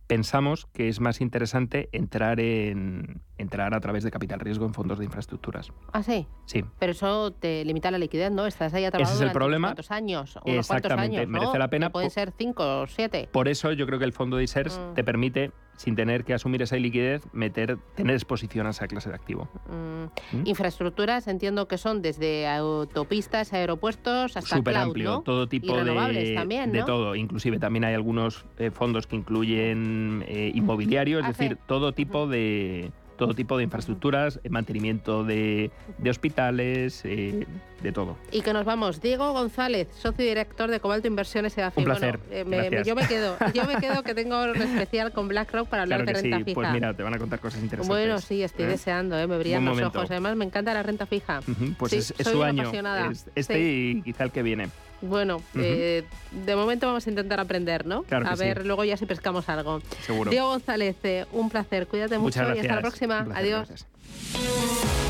[0.08, 5.00] pensamos que es más interesante entrar en entrar a través de capital riesgo en fondos
[5.00, 5.72] de infraestructuras.
[5.92, 6.26] Ah, sí.
[6.46, 6.64] Sí.
[6.80, 8.48] Pero eso te limita la liquidez, ¿no?
[8.48, 9.68] Estás ahí atrapado Ese es el problema.
[9.68, 11.40] unos cuantos años, unos cuantos Exactamente, años, ¿no?
[11.40, 13.28] merece la pena Pueden ser cinco o siete.
[13.32, 14.94] Por eso yo creo que el fondo de ISERS Mm.
[14.94, 19.16] te permite, sin tener que asumir esa liquidez, meter, tener exposición a esa clase de
[19.16, 19.48] activo.
[19.70, 20.48] Mm, ¿Mm?
[20.48, 25.22] Infraestructuras entiendo que son desde autopistas, aeropuertos hasta Súper amplio, ¿no?
[25.22, 27.16] todo tipo y de, también, de todo.
[27.16, 32.92] Inclusive también hay algunos eh, fondos que incluyen eh, inmobiliario, es decir, todo tipo de
[33.18, 37.46] todo tipo de infraestructuras, eh, mantenimiento de, de hospitales, eh,
[37.82, 38.16] de todo.
[38.32, 39.02] Y que nos vamos.
[39.02, 41.82] Diego González, socio y director de Cobalto Inversiones EDAFIN.
[41.82, 45.12] Un placer, Bueno, eh, me- yo me quedo, yo me quedo que tengo un especial
[45.12, 46.56] con BlackRock para hablar Claro de renta sí, fija.
[46.56, 47.88] pues mira, te van a contar cosas interesantes.
[47.88, 48.70] Bueno, sí, estoy ¿eh?
[48.70, 49.28] deseando, ¿eh?
[49.28, 50.10] me brillan los ojos.
[50.12, 51.40] Además, me encanta la renta fija.
[51.40, 53.12] Ujú, Pues Sí, es, es soy su año, apasionada.
[53.12, 53.96] es este Sí.
[53.98, 54.70] y quizá el que viene.
[55.02, 58.04] Bueno, eh, de momento vamos a intentar aprender, ¿no?
[58.04, 58.44] Claro a sí.
[58.44, 59.82] ver luego ya si pescamos algo.
[60.06, 60.32] Seguro.
[60.32, 61.88] Diego González, eh, un placer.
[61.88, 63.24] Cuídate Muchas mucho y hasta la próxima.
[63.26, 63.68] Placer, Adiós.
[63.68, 65.07] gracias.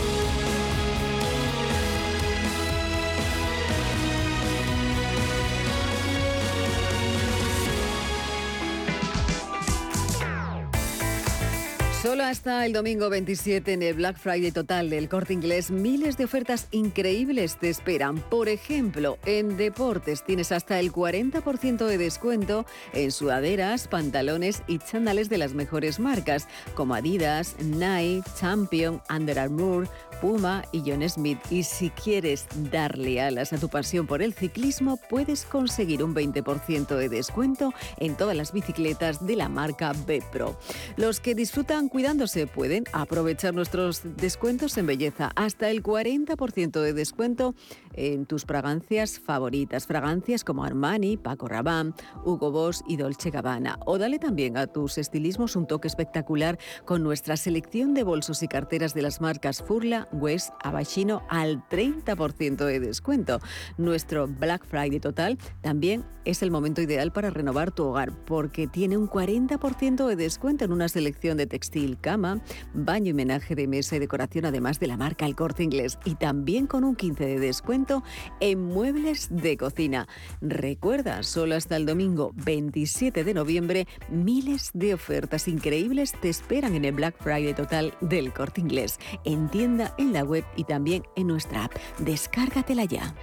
[12.07, 16.23] Solo hasta el domingo 27 en el Black Friday total del corte inglés, miles de
[16.23, 18.21] ofertas increíbles te esperan.
[18.29, 25.27] Por ejemplo, en deportes tienes hasta el 40% de descuento en sudaderas, pantalones y chándales
[25.27, 29.89] de las mejores marcas, como Adidas, Nike, Champion, Under Armour,
[30.21, 31.39] Puma y John Smith.
[31.49, 36.95] Y si quieres darle alas a tu pasión por el ciclismo, puedes conseguir un 20%
[36.95, 40.57] de descuento en todas las bicicletas de la marca B-Pro.
[40.95, 45.31] Los que disfrutan cuidándose pueden aprovechar nuestros descuentos en belleza.
[45.35, 47.55] Hasta el 40% de descuento
[47.97, 49.85] en tus fragancias favoritas.
[49.85, 51.93] Fragancias como Armani, Paco Rabanne,
[52.23, 53.79] Hugo Boss y Dolce Gabbana.
[53.85, 58.47] O dale también a tus estilismos un toque espectacular con nuestra selección de bolsos y
[58.47, 63.39] carteras de las marcas Furla, West, Abashino al 30% de descuento.
[63.77, 68.97] Nuestro Black Friday total también es el momento ideal para renovar tu hogar porque tiene
[68.97, 72.41] un 40% de descuento en una selección de textil, cama,
[72.73, 76.15] baño y menaje de mesa y decoración además de la marca El Corte Inglés y
[76.15, 78.03] también con un 15% de descuento 20%
[78.39, 80.07] en muebles de cocina.
[80.41, 86.85] Recuerda, solo hasta el domingo 27 de noviembre, miles de ofertas increíbles te esperan en
[86.85, 91.27] el Black Friday total del corte inglés, en tienda, en la web y también en
[91.27, 91.73] nuestra app.
[91.99, 93.15] Descárgatela ya.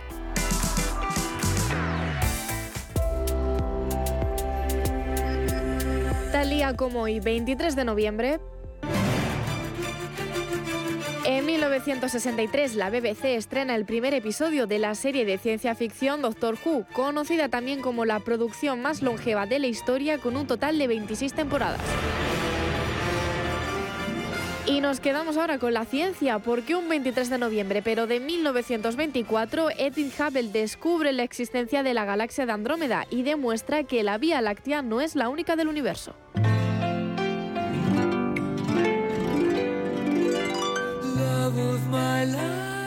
[6.32, 8.40] Tal día como hoy, 23 de noviembre,
[11.44, 16.56] en 1963, la BBC estrena el primer episodio de la serie de ciencia ficción Doctor
[16.64, 20.86] Who, conocida también como la producción más longeva de la historia con un total de
[20.86, 21.82] 26 temporadas.
[24.64, 29.68] Y nos quedamos ahora con la ciencia, porque un 23 de noviembre, pero de 1924,
[29.76, 34.40] Edwin Hubble descubre la existencia de la galaxia de Andrómeda y demuestra que la Vía
[34.40, 36.14] Láctea no es la única del universo.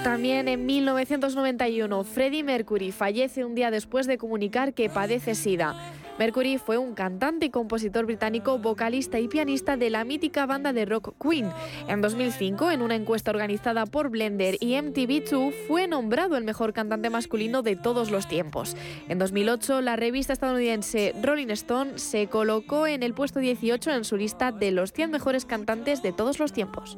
[0.04, 5.76] También en 1991, Freddie Mercury fallece un día después de comunicar que padece SIDA.
[6.20, 10.86] Mercury fue un cantante y compositor británico, vocalista y pianista de la mítica banda de
[10.86, 11.52] rock Queen.
[11.88, 17.10] En 2005, en una encuesta organizada por Blender y MTV2, fue nombrado el mejor cantante
[17.10, 18.76] masculino de todos los tiempos.
[19.10, 24.18] En 2008, la revista estadounidense Rolling Stone se colocó en el puesto 18 en su
[24.18, 26.98] lista de los 100 mejores cantantes de todos los tiempos.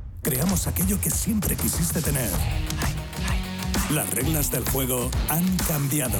[0.21, 2.29] Creamos aquello que siempre quisiste tener.
[3.89, 6.19] Las reglas del juego han cambiado.